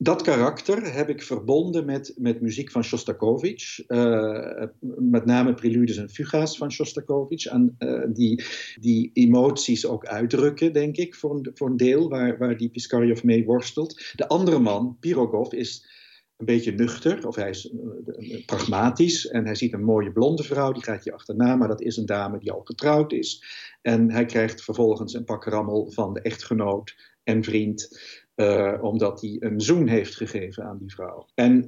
dat 0.00 0.22
karakter 0.22 0.94
heb 0.94 1.08
ik 1.08 1.22
verbonden 1.22 1.84
met, 1.84 2.14
met 2.16 2.40
muziek 2.40 2.70
van 2.70 2.84
Shostakovich. 2.84 3.88
Uh, 3.88 4.62
met 4.98 5.24
name 5.24 5.54
preludes 5.54 5.96
en 5.96 6.10
fuga's 6.10 6.56
van 6.56 6.72
Shostakovich. 6.72 7.46
En 7.46 7.76
uh, 7.78 8.04
die, 8.08 8.44
die 8.80 9.10
emoties 9.12 9.86
ook 9.86 10.06
uitdrukken, 10.06 10.72
denk 10.72 10.96
ik, 10.96 11.14
voor 11.14 11.34
een, 11.34 11.50
voor 11.54 11.68
een 11.68 11.76
deel 11.76 12.08
waar, 12.08 12.38
waar 12.38 12.56
die 12.56 12.70
Piskaryov 12.70 13.22
mee 13.22 13.44
worstelt. 13.44 14.12
De 14.14 14.28
andere 14.28 14.58
man, 14.58 14.96
Pirogov, 15.00 15.52
is 15.52 15.86
een 16.36 16.46
beetje 16.46 16.72
nuchter, 16.72 17.26
of 17.26 17.34
hij 17.34 17.50
is 17.50 17.72
uh, 17.72 18.44
pragmatisch. 18.46 19.28
En 19.28 19.44
hij 19.44 19.54
ziet 19.54 19.72
een 19.72 19.84
mooie 19.84 20.12
blonde 20.12 20.42
vrouw, 20.42 20.72
die 20.72 20.82
gaat 20.82 21.04
je 21.04 21.12
achterna, 21.12 21.56
maar 21.56 21.68
dat 21.68 21.82
is 21.82 21.96
een 21.96 22.06
dame 22.06 22.38
die 22.38 22.52
al 22.52 22.62
getrouwd 22.64 23.12
is. 23.12 23.44
En 23.82 24.10
hij 24.10 24.24
krijgt 24.24 24.62
vervolgens 24.62 25.14
een 25.14 25.24
pak 25.24 25.44
rammel 25.44 25.90
van 25.90 26.12
de 26.12 26.20
echtgenoot 26.20 27.16
en 27.24 27.44
vriend. 27.44 27.88
Uh, 28.40 28.78
omdat 28.80 29.20
hij 29.20 29.36
een 29.40 29.60
zoen 29.60 29.88
heeft 29.88 30.16
gegeven 30.16 30.64
aan 30.64 30.78
die 30.78 30.94
vrouw. 30.94 31.26
En 31.34 31.66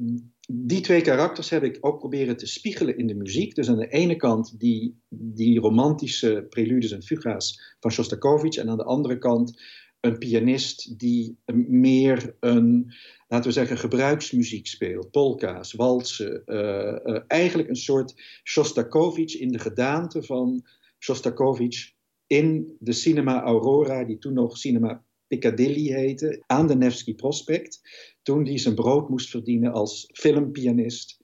die 0.53 0.81
twee 0.81 1.01
karakters 1.01 1.51
heb 1.51 1.63
ik 1.63 1.79
ook 1.81 1.99
proberen 1.99 2.37
te 2.37 2.47
spiegelen 2.47 2.99
in 2.99 3.07
de 3.07 3.15
muziek. 3.15 3.55
Dus 3.55 3.69
aan 3.69 3.79
de 3.79 3.89
ene 3.89 4.17
kant 4.17 4.61
die, 4.61 5.01
die 5.09 5.61
romantische 5.61 6.47
preludes 6.49 6.93
en 6.93 7.03
fuga's 7.03 7.77
van 7.81 7.91
Shostakovich. 7.91 8.57
En 8.57 8.69
aan 8.69 8.77
de 8.77 8.85
andere 8.85 9.19
kant 9.19 9.63
een 10.01 10.19
pianist 10.19 10.99
die 10.99 11.39
meer 11.69 12.37
een, 12.41 12.93
laten 13.29 13.47
we 13.47 13.53
zeggen, 13.53 13.79
gebruiksmuziek 13.79 14.67
speelt. 14.67 15.11
Polka's, 15.11 15.73
walsen. 15.73 16.43
Uh, 16.47 16.59
uh, 17.05 17.21
eigenlijk 17.27 17.69
een 17.69 17.77
soort 17.77 18.15
Shostakovich 18.45 19.39
in 19.39 19.53
de 19.53 19.59
gedaante 19.59 20.23
van 20.23 20.67
Shostakovich 20.99 21.93
in 22.27 22.77
de 22.79 22.93
Cinema 22.93 23.43
Aurora, 23.43 24.05
die 24.05 24.19
toen 24.19 24.33
nog 24.35 24.59
Cinema 24.59 25.05
Piccadilly 25.31 25.93
heette, 25.93 26.43
aan 26.47 26.67
de 26.67 26.77
Nevsky 26.77 27.15
Prospect, 27.15 27.81
toen 28.23 28.47
hij 28.47 28.59
zijn 28.59 28.75
brood 28.75 29.09
moest 29.09 29.31
verdienen 29.31 29.73
als 29.73 30.11
filmpianist. 30.13 31.19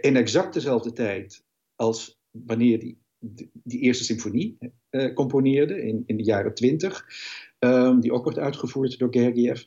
In 0.00 0.16
exact 0.16 0.54
dezelfde 0.54 0.92
tijd 0.92 1.44
als 1.74 2.18
wanneer 2.30 2.78
hij 2.78 2.96
die 3.52 3.80
eerste 3.80 4.04
symfonie 4.04 4.58
uh, 4.90 5.14
componeerde 5.14 5.82
in, 5.82 6.02
in 6.06 6.16
de 6.16 6.22
jaren 6.22 6.54
twintig, 6.54 7.04
um, 7.58 8.00
die 8.00 8.12
ook 8.12 8.24
wordt 8.24 8.38
uitgevoerd 8.38 8.98
door 8.98 9.12
Gergiev. 9.12 9.62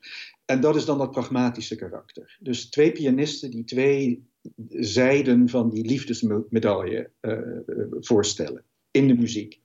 En 0.45 0.61
dat 0.61 0.75
is 0.75 0.85
dan 0.85 0.97
dat 0.97 1.11
pragmatische 1.11 1.75
karakter. 1.75 2.37
Dus 2.39 2.69
twee 2.69 2.91
pianisten 2.91 3.51
die 3.51 3.63
twee 3.63 4.27
zijden 4.69 5.49
van 5.49 5.69
die 5.69 5.85
liefdesmedaille 5.85 7.11
uh, 7.21 7.37
voorstellen 7.99 8.63
in 8.91 9.07
de 9.07 9.15
muziek. 9.15 9.61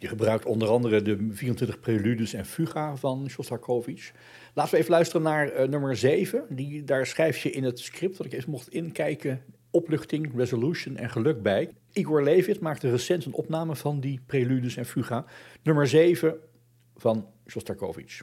Je 0.00 0.08
gebruikt 0.08 0.44
onder 0.44 0.68
andere 0.68 1.02
de 1.02 1.28
24 1.30 1.80
preludes 1.80 2.32
en 2.32 2.46
fuga 2.46 2.96
van 2.96 3.28
Shostakovich. 3.28 4.12
Laten 4.54 4.72
we 4.72 4.78
even 4.78 4.90
luisteren 4.90 5.22
naar 5.22 5.60
uh, 5.60 5.68
nummer 5.68 5.96
7. 5.96 6.44
Die, 6.48 6.84
daar 6.84 7.06
schrijf 7.06 7.38
je 7.38 7.50
in 7.50 7.64
het 7.64 7.78
script 7.78 8.16
dat 8.16 8.26
ik 8.26 8.32
even 8.32 8.50
mocht 8.50 8.68
inkijken 8.68 9.42
opluchting, 9.70 10.32
resolution 10.36 10.96
en 10.96 11.10
geluk 11.10 11.42
bij. 11.42 11.70
Igor 11.92 12.22
Levit 12.22 12.60
maakte 12.60 12.90
recent 12.90 13.24
een 13.24 13.32
opname 13.32 13.76
van 13.76 14.00
die 14.00 14.20
preludes 14.26 14.76
en 14.76 14.86
fuga. 14.86 15.24
Nummer 15.62 15.86
7 15.86 16.36
van 16.96 17.26
Shostakovich. 17.46 18.22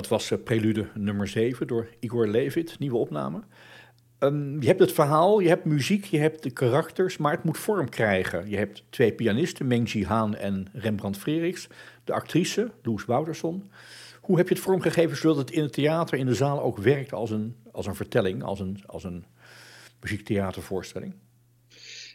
Dat 0.00 0.08
was 0.08 0.30
uh, 0.30 0.38
prelude 0.44 0.86
nummer 0.94 1.28
7 1.28 1.66
door 1.66 1.88
Igor 1.98 2.26
Levit, 2.26 2.78
nieuwe 2.78 2.96
opname. 2.96 3.42
Um, 4.18 4.60
je 4.60 4.66
hebt 4.66 4.80
het 4.80 4.92
verhaal, 4.92 5.40
je 5.40 5.48
hebt 5.48 5.64
muziek, 5.64 6.04
je 6.04 6.18
hebt 6.18 6.42
de 6.42 6.50
karakters, 6.50 7.16
maar 7.16 7.32
het 7.32 7.44
moet 7.44 7.58
vorm 7.58 7.88
krijgen. 7.88 8.48
Je 8.48 8.56
hebt 8.56 8.84
twee 8.90 9.12
pianisten, 9.12 9.66
Mengji 9.66 10.04
Haan 10.04 10.36
en 10.36 10.66
Rembrandt 10.72 11.18
Frerichs. 11.18 11.68
De 12.04 12.12
actrice, 12.12 12.70
Loes 12.82 13.04
Wouterson. 13.04 13.70
Hoe 14.20 14.36
heb 14.36 14.48
je 14.48 14.54
het 14.54 14.62
vormgegeven 14.62 15.16
zodat 15.16 15.36
het 15.36 15.50
in 15.50 15.62
het 15.62 15.72
theater, 15.72 16.18
in 16.18 16.26
de 16.26 16.34
zaal 16.34 16.62
ook 16.62 16.78
werkt 16.78 17.12
als 17.12 17.30
een, 17.30 17.56
als 17.72 17.86
een 17.86 17.94
vertelling, 17.94 18.42
als 18.42 18.60
een, 18.60 18.82
als 18.86 19.04
een 19.04 19.24
muziektheatervoorstelling? 20.00 21.14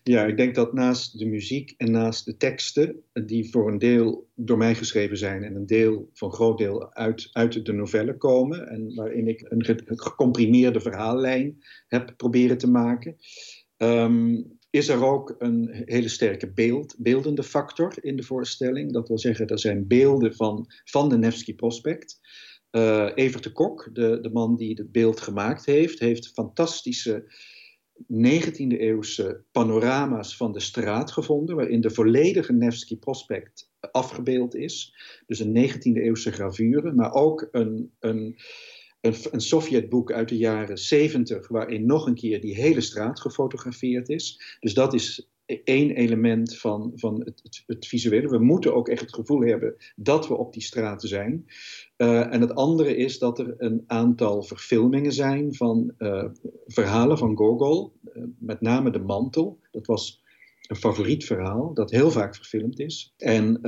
Ja, 0.09 0.25
ik 0.25 0.37
denk 0.37 0.55
dat 0.55 0.73
naast 0.73 1.19
de 1.19 1.25
muziek 1.25 1.73
en 1.77 1.91
naast 1.91 2.25
de 2.25 2.37
teksten, 2.37 3.03
die 3.13 3.49
voor 3.49 3.71
een 3.71 3.77
deel 3.77 4.29
door 4.35 4.57
mij 4.57 4.75
geschreven 4.75 5.17
zijn 5.17 5.43
en 5.43 5.55
een 5.55 5.65
deel, 5.65 6.09
een 6.13 6.31
groot 6.31 6.57
deel, 6.57 6.93
uit, 6.93 7.29
uit 7.31 7.65
de 7.65 7.73
novelle 7.73 8.17
komen, 8.17 8.67
en 8.67 8.95
waarin 8.95 9.27
ik 9.27 9.45
een 9.49 9.65
gecomprimeerde 9.85 10.79
verhaallijn 10.79 11.63
heb 11.87 12.13
proberen 12.17 12.57
te 12.57 12.69
maken, 12.69 13.15
ehm, 13.77 14.41
is 14.69 14.87
er 14.87 15.05
ook 15.05 15.35
een 15.37 15.83
hele 15.85 16.09
sterke 16.09 16.53
beeld, 16.53 16.95
beeldende 16.97 17.43
factor 17.43 18.03
in 18.03 18.15
de 18.15 18.23
voorstelling. 18.23 18.93
Dat 18.93 19.07
wil 19.07 19.19
zeggen, 19.19 19.47
er 19.47 19.59
zijn 19.59 19.87
beelden 19.87 20.35
van, 20.35 20.65
van 20.83 21.09
de 21.09 21.17
Nevsky 21.17 21.55
Prospect. 21.55 22.19
Uh, 22.71 23.09
Evert 23.15 23.43
de 23.43 23.51
Kok, 23.51 23.89
de, 23.93 24.19
de 24.21 24.29
man 24.29 24.55
die 24.55 24.73
het 24.73 24.91
beeld 24.91 25.21
gemaakt 25.21 25.65
heeft, 25.65 25.99
heeft 25.99 26.27
fantastische 26.27 27.23
19e-eeuwse 28.03 29.43
panorama's 29.51 30.37
van 30.37 30.51
de 30.51 30.59
straat 30.59 31.11
gevonden, 31.11 31.55
waarin 31.55 31.81
de 31.81 31.89
volledige 31.89 32.53
Nevsky 32.53 32.97
Prospect 32.97 33.71
afgebeeld 33.91 34.55
is. 34.55 34.95
Dus 35.25 35.39
een 35.39 35.69
19e-eeuwse 35.69 36.31
gravure, 36.31 36.93
maar 36.93 37.13
ook 37.13 37.47
een, 37.51 37.91
een, 37.99 38.37
een, 39.01 39.15
een 39.31 39.41
Sovjetboek 39.41 40.11
uit 40.11 40.29
de 40.29 40.37
jaren 40.37 40.77
70, 40.77 41.47
waarin 41.47 41.85
nog 41.85 42.07
een 42.07 42.15
keer 42.15 42.41
die 42.41 42.55
hele 42.55 42.81
straat 42.81 43.21
gefotografeerd 43.21 44.09
is. 44.09 44.57
Dus 44.59 44.73
dat 44.73 44.93
is 44.93 45.29
één 45.45 45.91
element 45.91 46.57
van, 46.57 46.91
van 46.95 47.21
het, 47.23 47.63
het, 47.65 47.87
visuele. 47.87 48.27
We 48.27 48.39
moeten 48.39 48.75
ook 48.75 48.87
echt 48.87 49.01
het 49.01 49.13
gevoel 49.13 49.41
hebben 49.41 49.75
dat 49.95 50.27
we 50.27 50.35
op 50.35 50.53
die 50.53 50.61
straten 50.61 51.07
zijn. 51.07 51.45
Uh, 51.97 52.33
en 52.33 52.41
het 52.41 52.55
andere 52.55 52.95
is 52.95 53.19
dat 53.19 53.39
er 53.39 53.53
een 53.57 53.83
aantal 53.87 54.43
verfilmingen 54.43 55.13
zijn 55.13 55.53
van 55.53 55.93
uh, 55.97 56.25
verhalen 56.65 57.17
van 57.17 57.37
Gogol, 57.37 57.93
uh, 58.03 58.23
met 58.39 58.61
name 58.61 58.91
De 58.91 58.99
Mantel. 58.99 59.59
Dat 59.71 59.85
was 59.85 60.23
een 60.67 60.75
favoriet 60.75 61.25
verhaal 61.25 61.73
dat 61.73 61.91
heel 61.91 62.11
vaak 62.11 62.35
verfilmd 62.35 62.79
is. 62.79 63.13
En 63.17 63.59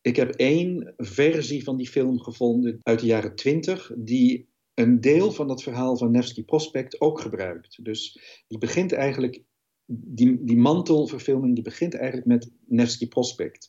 ik 0.00 0.16
heb 0.16 0.30
één 0.30 0.94
versie 0.96 1.64
van 1.64 1.76
die 1.76 1.88
film 1.88 2.20
gevonden 2.20 2.80
uit 2.82 3.00
de 3.00 3.06
jaren 3.06 3.34
twintig, 3.34 3.92
die 3.96 4.48
een 4.74 5.00
deel 5.00 5.32
van 5.32 5.48
dat 5.48 5.62
verhaal 5.62 5.96
van 5.96 6.10
Nevsky 6.10 6.44
Prospect 6.44 7.00
ook 7.00 7.20
gebruikt. 7.20 7.84
Dus 7.84 8.18
die 8.48 8.58
begint 8.58 8.92
eigenlijk 8.92 9.42
die, 9.86 10.44
die 10.44 10.56
mantelverfilming 10.56 11.54
die 11.54 11.64
begint 11.64 11.94
eigenlijk 11.94 12.26
met 12.26 12.50
Nevsky 12.66 13.08
Prospect. 13.08 13.68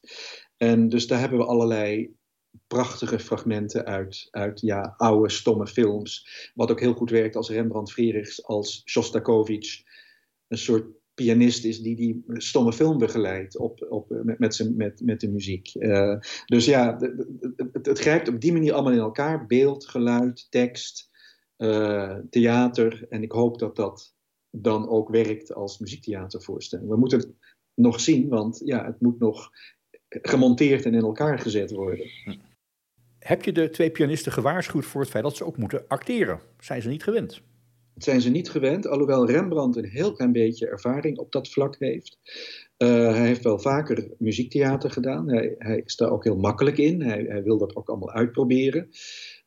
En 0.58 0.90
dus 0.90 1.08
daar 1.08 1.20
hebben 1.20 1.40
we 1.40 1.46
allerlei 1.46 2.16
prachtige 2.68 3.20
fragmenten 3.20 3.86
uit, 3.86 4.28
uit 4.32 4.62
ja, 4.62 4.94
oude, 4.98 5.30
stomme 5.30 5.68
films. 5.68 6.28
Wat 6.54 6.72
ook 6.72 6.80
heel 6.80 6.94
goed 6.94 7.10
werkt 7.10 7.36
als 7.36 7.50
Rembrandt 7.50 7.92
Friedrichs, 7.92 8.46
als 8.46 8.82
Shostakovich. 8.86 9.84
Een 10.48 10.58
soort 10.58 10.86
pianist 11.14 11.66
is 11.66 11.82
die 11.82 11.96
die 11.96 12.24
stomme 12.28 12.74
film 12.74 12.98
begeleidt 12.98 13.58
op, 13.58 13.86
op, 13.90 14.10
met, 14.10 14.72
met, 14.76 15.02
met, 15.02 15.20
de 15.20 15.30
muziek. 15.30 15.76
Uh, 15.76 16.20
dus 16.46 16.66
ja, 16.66 16.98
het, 17.58 17.86
het, 17.86 18.00
grijpt 18.00 18.28
op 18.28 18.42
die 18.42 18.54
manier 18.54 18.74
allemaal 18.74 18.94
in 18.94 19.00
elkaar. 19.00 19.46
Beeld, 19.46 19.88
geluid, 19.88 20.48
tekst, 20.50 21.10
uh, 21.58 22.18
theater. 22.30 23.06
En 23.10 23.24
ik 23.24 23.32
hoop 23.32 23.60
dat 23.60 23.76
dat 23.76 24.15
dan 24.62 24.90
ook 24.90 25.10
werkt 25.10 25.54
als 25.54 25.80
muziektheatervoorstelling. 25.80 26.90
We 26.90 26.98
moeten 26.98 27.20
het 27.20 27.34
nog 27.74 28.00
zien, 28.00 28.30
want 28.30 28.62
ja, 28.66 28.86
het 28.86 29.02
moet 29.02 29.20
nog 29.20 29.50
gemonteerd 30.10 30.86
en 30.86 30.94
in 30.94 31.02
elkaar 31.02 31.40
gezet 31.40 31.72
worden. 31.72 32.10
Heb 33.20 33.44
je 33.44 33.52
de 33.52 33.70
twee 33.70 33.92
pianisten 33.92 34.32
gewaarschuwd 34.32 34.86
voor 34.86 35.02
het 35.02 35.10
feit 35.10 35.24
dat 35.24 35.36
ze 35.36 35.46
ook 35.46 35.58
moeten 35.58 35.84
acteren? 35.88 36.40
Zijn 36.60 36.82
ze 36.82 36.90
niet 36.90 37.04
gewend? 37.04 37.42
Het 37.94 38.04
zijn 38.04 38.22
ze 38.22 38.30
niet 38.30 38.50
gewend, 38.50 38.88
alhoewel 38.88 39.28
Rembrandt 39.28 39.78
een 39.78 39.90
heel 39.90 40.14
klein 40.14 40.32
beetje 40.32 40.68
ervaring 40.68 41.18
op 41.18 41.32
dat 41.32 41.50
vlak 41.50 41.76
heeft. 41.80 42.18
Uh, 42.78 42.90
hij 42.90 43.26
heeft 43.26 43.44
wel 43.44 43.60
vaker 43.60 44.08
muziektheater 44.18 44.92
gedaan. 44.92 45.30
Hij, 45.30 45.56
hij, 45.58 45.82
is 45.86 45.96
daar 45.96 46.12
ook 46.12 46.24
heel 46.24 46.38
makkelijk 46.38 46.78
in. 46.78 47.02
Hij, 47.02 47.26
hij 47.28 47.44
wil 47.44 47.58
dat 47.58 47.76
ook 47.76 47.90
allemaal 47.90 48.12
uitproberen. 48.12 48.90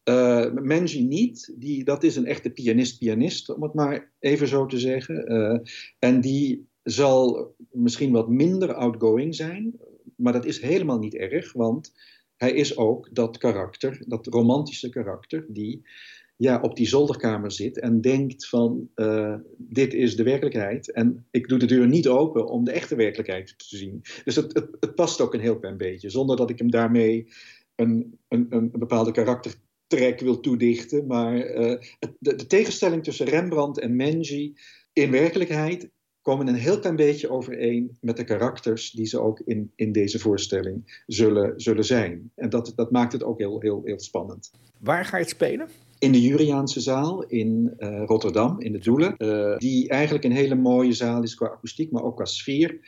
Uh, 0.08 0.84
niet, 0.84 1.54
die, 1.56 1.84
dat 1.84 2.02
is 2.02 2.16
een 2.16 2.26
echte 2.26 2.50
pianist-pianist, 2.50 3.54
om 3.54 3.62
het 3.62 3.74
maar 3.74 4.12
even 4.18 4.48
zo 4.48 4.66
te 4.66 4.78
zeggen. 4.78 5.32
Uh, 5.32 5.58
en 5.98 6.20
die 6.20 6.68
zal 6.82 7.54
misschien 7.70 8.12
wat 8.12 8.28
minder 8.28 8.74
outgoing 8.74 9.34
zijn, 9.34 9.80
maar 10.16 10.32
dat 10.32 10.44
is 10.44 10.60
helemaal 10.60 10.98
niet 10.98 11.14
erg, 11.14 11.52
want 11.52 11.92
hij 12.36 12.52
is 12.52 12.76
ook 12.76 13.08
dat 13.12 13.38
karakter, 13.38 14.02
dat 14.06 14.26
romantische 14.26 14.88
karakter, 14.88 15.46
die 15.48 15.82
ja, 16.36 16.60
op 16.60 16.76
die 16.76 16.86
zolderkamer 16.86 17.52
zit 17.52 17.78
en 17.78 18.00
denkt 18.00 18.48
van 18.48 18.88
uh, 18.94 19.34
dit 19.56 19.94
is 19.94 20.16
de 20.16 20.22
werkelijkheid 20.22 20.92
en 20.92 21.26
ik 21.30 21.48
doe 21.48 21.58
de 21.58 21.66
deur 21.66 21.86
niet 21.86 22.08
open 22.08 22.46
om 22.46 22.64
de 22.64 22.72
echte 22.72 22.96
werkelijkheid 22.96 23.54
te 23.56 23.76
zien. 23.76 24.00
Dus 24.24 24.36
het, 24.36 24.54
het, 24.54 24.76
het 24.80 24.94
past 24.94 25.20
ook 25.20 25.34
een 25.34 25.40
heel 25.40 25.58
klein 25.58 25.76
beetje, 25.76 26.10
zonder 26.10 26.36
dat 26.36 26.50
ik 26.50 26.58
hem 26.58 26.70
daarmee 26.70 27.28
een, 27.74 28.18
een, 28.28 28.46
een 28.50 28.70
bepaalde 28.70 29.10
karakter 29.10 29.54
trek 29.88 30.20
wil 30.20 30.40
toedichten. 30.40 31.06
Maar 31.06 31.36
uh, 31.36 31.80
de, 32.18 32.34
de, 32.34 32.46
tegenstelling 32.46 33.04
tussen 33.04 33.26
Rembrandt 33.26 33.78
en 33.78 33.96
Menji 33.96 34.54
in 34.92 35.10
werkelijkheid 35.10 35.90
komen 36.22 36.46
een 36.46 36.54
heel 36.54 36.78
klein 36.78 36.96
beetje 36.96 37.30
overeen 37.30 37.96
met 38.00 38.16
de 38.16 38.24
karakters 38.24 38.90
die 38.90 39.06
ze 39.06 39.20
ook 39.20 39.40
in, 39.40 39.72
in 39.74 39.92
deze 39.92 40.18
voorstelling 40.18 41.02
zullen, 41.06 41.60
zullen 41.60 41.84
zijn. 41.84 42.30
En 42.34 42.48
dat, 42.50 42.72
dat 42.76 42.90
maakt 42.90 43.12
het 43.12 43.24
ook 43.24 43.38
heel, 43.38 43.60
heel, 43.60 43.80
heel 43.84 44.00
spannend. 44.00 44.50
Waar 44.78 45.04
ga 45.04 45.16
je 45.16 45.22
het 45.22 45.32
spelen? 45.32 45.68
In 45.98 46.12
de 46.12 46.20
Juriaanse 46.20 46.80
zaal 46.80 47.24
in 47.24 47.74
uh, 47.78 48.02
Rotterdam, 48.06 48.60
in 48.60 48.72
de 48.72 48.78
Doelen. 48.78 49.14
Uh, 49.18 49.56
die 49.56 49.88
eigenlijk 49.88 50.24
een 50.24 50.32
hele 50.32 50.54
mooie 50.54 50.92
zaal 50.92 51.22
is 51.22 51.34
qua 51.34 51.46
akoestiek, 51.46 51.90
maar 51.90 52.02
ook 52.02 52.16
qua 52.16 52.24
sfeer. 52.24 52.78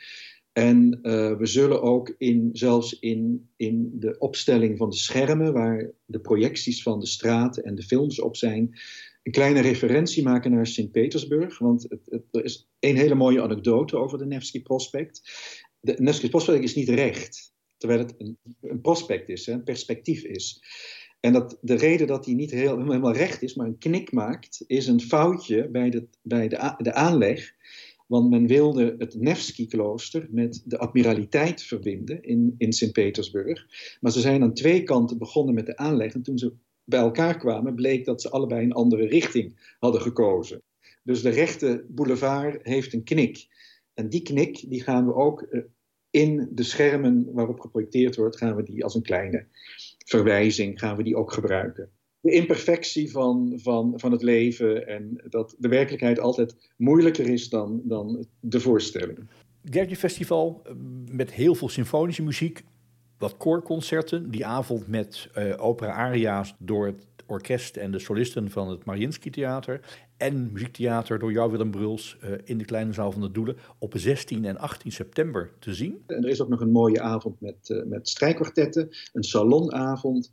En 0.53 0.99
uh, 1.01 1.37
we 1.37 1.45
zullen 1.45 1.81
ook 1.81 2.15
in, 2.17 2.49
zelfs 2.53 2.99
in, 2.99 3.49
in 3.55 3.91
de 3.99 4.15
opstelling 4.17 4.77
van 4.77 4.89
de 4.89 4.95
schermen, 4.95 5.53
waar 5.53 5.91
de 6.05 6.19
projecties 6.19 6.83
van 6.83 6.99
de 6.99 7.05
straten 7.05 7.63
en 7.63 7.75
de 7.75 7.83
films 7.83 8.21
op 8.21 8.35
zijn, 8.35 8.79
een 9.23 9.31
kleine 9.31 9.61
referentie 9.61 10.23
maken 10.23 10.51
naar 10.51 10.67
Sint-Petersburg. 10.67 11.59
Want 11.59 11.85
het, 11.89 12.01
het, 12.05 12.23
er 12.31 12.43
is 12.43 12.69
een 12.79 12.95
hele 12.95 13.15
mooie 13.15 13.41
anekdote 13.41 13.97
over 13.97 14.17
de 14.17 14.25
Nevsky 14.25 14.61
Prospect. 14.61 15.21
De 15.79 15.95
Nevsky 15.97 16.29
Prospect 16.29 16.63
is 16.63 16.75
niet 16.75 16.89
recht, 16.89 17.53
terwijl 17.77 17.99
het 17.99 18.15
een, 18.17 18.37
een 18.61 18.81
prospect 18.81 19.29
is, 19.29 19.47
een 19.47 19.63
perspectief 19.63 20.23
is. 20.23 20.63
En 21.19 21.33
dat, 21.33 21.57
de 21.61 21.75
reden 21.75 22.07
dat 22.07 22.25
hij 22.25 22.33
niet 22.33 22.51
heel, 22.51 22.79
helemaal 22.79 23.13
recht 23.13 23.41
is, 23.41 23.55
maar 23.55 23.67
een 23.67 23.77
knik 23.77 24.11
maakt, 24.11 24.63
is 24.67 24.87
een 24.87 25.01
foutje 25.01 25.69
bij 25.69 25.89
de, 25.89 26.07
bij 26.21 26.47
de, 26.47 26.75
de 26.77 26.93
aanleg. 26.93 27.53
Want 28.11 28.29
men 28.29 28.47
wilde 28.47 28.95
het 28.97 29.15
Nevsky-klooster 29.15 30.27
met 30.31 30.61
de 30.65 30.77
admiraliteit 30.77 31.63
verbinden 31.63 32.23
in, 32.23 32.55
in 32.57 32.73
Sint-Petersburg. 32.73 33.65
Maar 33.99 34.11
ze 34.11 34.19
zijn 34.19 34.43
aan 34.43 34.53
twee 34.53 34.83
kanten 34.83 35.17
begonnen 35.17 35.53
met 35.53 35.65
de 35.65 35.77
aanleg. 35.77 36.13
En 36.13 36.21
toen 36.21 36.37
ze 36.37 36.53
bij 36.83 36.99
elkaar 36.99 37.37
kwamen, 37.37 37.75
bleek 37.75 38.05
dat 38.05 38.21
ze 38.21 38.29
allebei 38.29 38.63
een 38.63 38.73
andere 38.73 39.05
richting 39.05 39.75
hadden 39.79 40.01
gekozen. 40.01 40.61
Dus 41.03 41.21
de 41.21 41.29
rechte 41.29 41.85
boulevard 41.87 42.59
heeft 42.63 42.93
een 42.93 43.03
knik. 43.03 43.47
En 43.93 44.09
die 44.09 44.21
knik 44.21 44.69
die 44.69 44.83
gaan 44.83 45.05
we 45.05 45.13
ook 45.13 45.41
eh, 45.41 45.61
in 46.09 46.49
de 46.51 46.63
schermen 46.63 47.33
waarop 47.33 47.59
geprojecteerd 47.59 48.15
wordt, 48.15 48.37
gaan 48.37 48.55
we 48.55 48.63
die 48.63 48.83
als 48.83 48.95
een 48.95 49.01
kleine 49.01 49.47
verwijzing 50.05 50.79
gaan 50.79 50.97
we 50.97 51.03
die 51.03 51.15
ook 51.15 51.33
gebruiken 51.33 51.91
de 52.21 52.31
imperfectie 52.31 53.11
van, 53.11 53.53
van, 53.55 53.93
van 53.95 54.11
het 54.11 54.21
leven 54.21 54.87
en 54.87 55.23
dat 55.29 55.55
de 55.57 55.67
werkelijkheid 55.67 56.19
altijd 56.19 56.55
moeilijker 56.77 57.29
is 57.29 57.49
dan, 57.49 57.81
dan 57.83 58.25
de 58.39 58.59
voorstelling. 58.59 59.19
Gertje 59.63 59.95
Festival 59.95 60.61
eh, 60.63 60.73
met 61.11 61.31
heel 61.31 61.55
veel 61.55 61.69
symfonische 61.69 62.23
muziek, 62.23 62.63
wat 63.17 63.37
koorconcerten. 63.37 64.31
Die 64.31 64.45
avond 64.45 64.87
met 64.87 65.29
uh, 65.37 65.53
opera-aria's 65.57 66.55
door 66.59 66.85
het 66.85 67.05
orkest 67.25 67.77
en 67.77 67.91
de 67.91 67.99
solisten 67.99 68.49
van 68.49 68.69
het 68.69 68.85
Mariinsky 68.85 69.29
Theater. 69.29 69.79
En 70.17 70.51
muziektheater 70.51 71.19
door 71.19 71.31
jou, 71.31 71.51
Willem 71.51 71.71
Bruls, 71.71 72.17
uh, 72.23 72.31
in 72.43 72.57
de 72.57 72.65
kleine 72.65 72.93
zaal 72.93 73.11
van 73.11 73.21
de 73.21 73.31
Doelen 73.31 73.57
op 73.79 73.93
16 73.97 74.45
en 74.45 74.57
18 74.57 74.91
september 74.91 75.51
te 75.59 75.73
zien. 75.73 76.03
En 76.07 76.23
er 76.23 76.29
is 76.29 76.41
ook 76.41 76.49
nog 76.49 76.61
een 76.61 76.71
mooie 76.71 77.01
avond 77.01 77.41
met, 77.41 77.69
uh, 77.69 77.85
met 77.85 78.09
strijkkwartetten, 78.09 78.89
een 79.13 79.23
salonavond. 79.23 80.31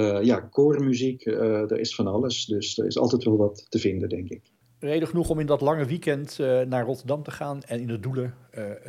Uh, 0.00 0.22
ja, 0.22 0.40
koormuziek, 0.40 1.26
uh, 1.26 1.70
er 1.70 1.78
is 1.78 1.94
van 1.94 2.06
alles. 2.06 2.46
Dus 2.46 2.78
er 2.78 2.86
is 2.86 2.98
altijd 2.98 3.24
wel 3.24 3.36
wat 3.36 3.66
te 3.68 3.78
vinden, 3.78 4.08
denk 4.08 4.28
ik. 4.28 4.42
Reden 4.78 5.08
genoeg 5.08 5.30
om 5.30 5.40
in 5.40 5.46
dat 5.46 5.60
lange 5.60 5.84
weekend 5.84 6.38
uh, 6.40 6.60
naar 6.60 6.84
Rotterdam 6.84 7.22
te 7.22 7.30
gaan 7.30 7.62
en 7.62 7.80
in 7.80 7.86
de 7.86 8.00
Doelen 8.00 8.34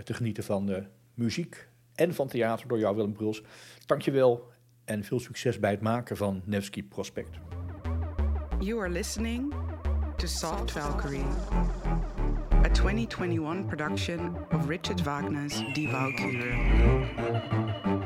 te 0.03 0.13
genieten 0.13 0.43
van 0.43 0.85
muziek 1.13 1.67
en 1.95 2.13
van 2.13 2.27
theater 2.27 2.67
door 2.67 2.79
jou, 2.79 2.95
Willem 2.95 3.13
Bruls. 3.13 3.41
Dankjewel 3.85 4.43
en 4.85 5.03
veel 5.03 5.19
succes 5.19 5.59
bij 5.59 5.71
het 5.71 5.81
maken 5.81 6.17
van 6.17 6.41
Nevsky 6.45 6.83
Prospect. 6.83 7.37
You 8.59 8.79
are 8.79 8.89
listening 8.89 9.53
to 10.17 10.27
Soft 10.27 10.71
Valkyrie, 10.71 11.25
a 12.65 12.69
2021 12.69 13.67
production 13.67 14.35
of 14.51 14.67
Richard 14.67 15.03
Wagner's 15.03 15.63
Die 15.73 15.87
Walküre. 15.87 17.96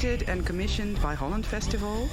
Painted 0.00 0.28
and 0.28 0.46
commissioned 0.46 1.00
by 1.02 1.14
Holland 1.14 1.46
Festival 1.46 2.08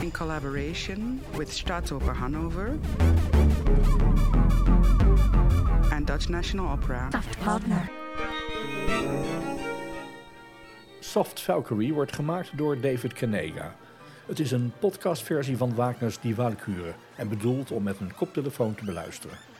in 0.00 0.10
collaboration 0.10 1.20
with 1.36 1.50
Staatsoper 1.50 2.14
Hanover 2.14 2.78
and 5.92 6.06
Dutch 6.06 6.28
National 6.28 6.72
Opera. 6.72 7.10
Partner. 7.44 7.90
Soft 11.00 11.40
Valkyrie 11.40 11.94
wordt 11.94 12.14
gemaakt 12.14 12.56
door 12.56 12.80
David 12.80 13.12
Canega. 13.12 13.74
Het 14.26 14.40
is 14.40 14.50
een 14.50 14.72
podcastversie 14.78 15.56
van 15.56 15.74
Wagner's 15.74 16.20
Die 16.20 16.34
Walküre 16.34 16.94
en 17.16 17.28
bedoeld 17.28 17.70
om 17.70 17.82
met 17.82 18.00
een 18.00 18.14
koptelefoon 18.14 18.74
te 18.74 18.84
beluisteren. 18.84 19.51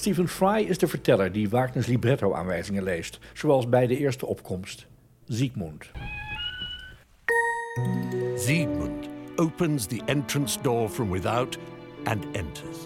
Stephen 0.00 0.28
Fry 0.28 0.60
is 0.60 0.78
de 0.78 0.86
verteller 0.86 1.32
die 1.32 1.48
Wagner's 1.48 1.86
libretto-aanwijzingen 1.86 2.82
leest, 2.82 3.18
zoals 3.32 3.68
bij 3.68 3.86
de 3.86 3.96
eerste 3.96 4.26
opkomst. 4.26 4.86
Siegmund. 5.28 5.90
Siegmund 8.36 9.08
opens 9.36 9.86
the 9.86 10.02
entrance 10.04 10.60
door 10.62 10.88
from 10.88 11.10
without 11.10 11.58
and 12.04 12.24
enters. 12.32 12.78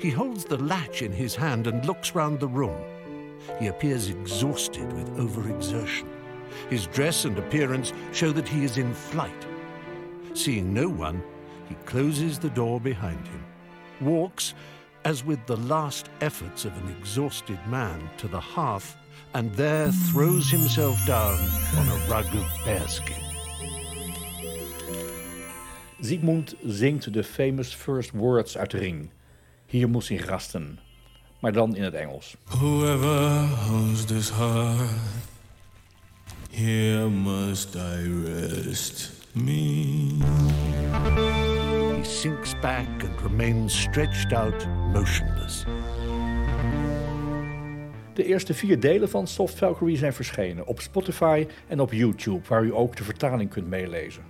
He 0.00 0.14
holds 0.14 0.44
the 0.44 0.62
latch 0.62 1.00
in 1.00 1.12
his 1.12 1.36
hand 1.36 1.66
and 1.66 1.84
looks 1.84 2.12
round 2.12 2.40
the 2.40 2.50
room. 2.52 2.76
He 3.58 3.68
appears 3.68 4.08
exhausted 4.08 4.92
with 4.92 5.08
overexertion. 5.16 6.06
His 6.68 6.86
dress 6.86 7.24
and 7.24 7.38
appearance 7.38 7.92
show 8.12 8.32
that 8.32 8.48
he 8.48 8.64
is 8.64 8.76
in 8.76 8.94
flight. 8.94 9.46
Seeing 10.32 10.72
no 10.72 10.88
one, 10.88 11.22
he 11.68 11.74
closes 11.84 12.38
the 12.38 12.52
door 12.52 12.80
behind 12.80 13.26
him, 13.26 13.44
walks, 14.00 14.54
as 15.04 15.24
with 15.24 15.46
the 15.46 15.56
last 15.56 16.08
efforts 16.20 16.64
of 16.64 16.72
an 16.76 16.94
exhausted 16.98 17.58
man, 17.68 18.00
to 18.16 18.28
the 18.28 18.40
hearth, 18.40 18.96
and 19.32 19.54
there 19.54 19.90
throws 20.10 20.50
himself 20.50 20.98
down 21.06 21.38
on 21.76 21.88
a 21.88 21.98
rug 22.08 22.26
of 22.34 22.46
bearskin. 22.64 23.22
Siegmund 26.00 26.54
zingt 26.66 27.12
de 27.12 27.24
famous 27.24 27.74
first 27.74 28.10
words 28.10 28.56
uit 28.56 28.70
de 28.70 28.78
ring. 28.78 29.10
Hier 29.66 29.88
moest 29.88 30.08
hij 30.08 30.18
rasten, 30.18 30.78
maar 31.40 31.52
dan 31.52 31.76
in 31.76 31.82
het 31.82 31.94
Engels. 31.94 32.36
Whoever 32.44 33.48
owns 33.70 34.04
this 34.04 34.30
heart, 34.30 34.90
here 36.50 37.08
must 37.08 37.74
I 37.74 38.22
rest 38.24 39.12
me. 39.32 41.53
He 42.04 42.10
sinks 42.10 42.54
back 42.60 42.86
and 43.02 43.20
remains 43.22 43.80
stretched 43.80 44.32
out, 44.32 44.66
motionless. 44.92 45.64
De 48.14 48.24
eerste 48.24 48.54
vier 48.54 48.80
delen 48.80 49.08
van 49.08 49.26
Soft 49.26 49.58
Valkyrie 49.58 49.96
zijn 49.96 50.12
verschenen 50.12 50.66
op 50.66 50.80
Spotify 50.80 51.46
en 51.68 51.80
op 51.80 51.92
YouTube, 51.92 52.48
waar 52.48 52.64
u 52.64 52.74
ook 52.74 52.96
de 52.96 53.04
vertaling 53.04 53.50
kunt 53.50 53.68
meelezen. 53.68 54.22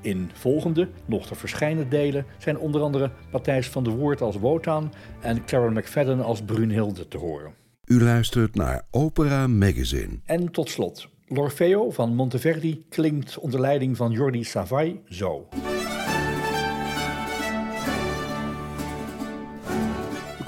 In 0.00 0.30
volgende, 0.34 0.88
nog 1.06 1.26
te 1.26 1.34
verschijnen 1.34 1.88
delen 1.88 2.26
zijn 2.38 2.58
onder 2.58 2.80
andere 2.80 3.10
Matthijs 3.32 3.68
van 3.68 3.84
der 3.84 3.92
Woert 3.92 4.20
als 4.20 4.36
Wotan 4.36 4.92
en 5.20 5.44
Clara 5.44 5.70
McFadden 5.70 6.20
als 6.20 6.42
Brunhilde 6.42 7.08
te 7.08 7.18
horen. 7.18 7.54
U 7.84 8.02
luistert 8.02 8.54
naar 8.54 8.82
Opera 8.90 9.46
Magazine. 9.46 10.20
En 10.24 10.50
tot 10.50 10.70
slot, 10.70 11.08
L'Orfeo 11.26 11.90
van 11.90 12.14
Monteverdi 12.14 12.84
klinkt 12.88 13.38
onder 13.38 13.60
leiding 13.60 13.96
van 13.96 14.12
Jordi 14.12 14.44
Savai 14.44 15.00
zo. 15.08 15.48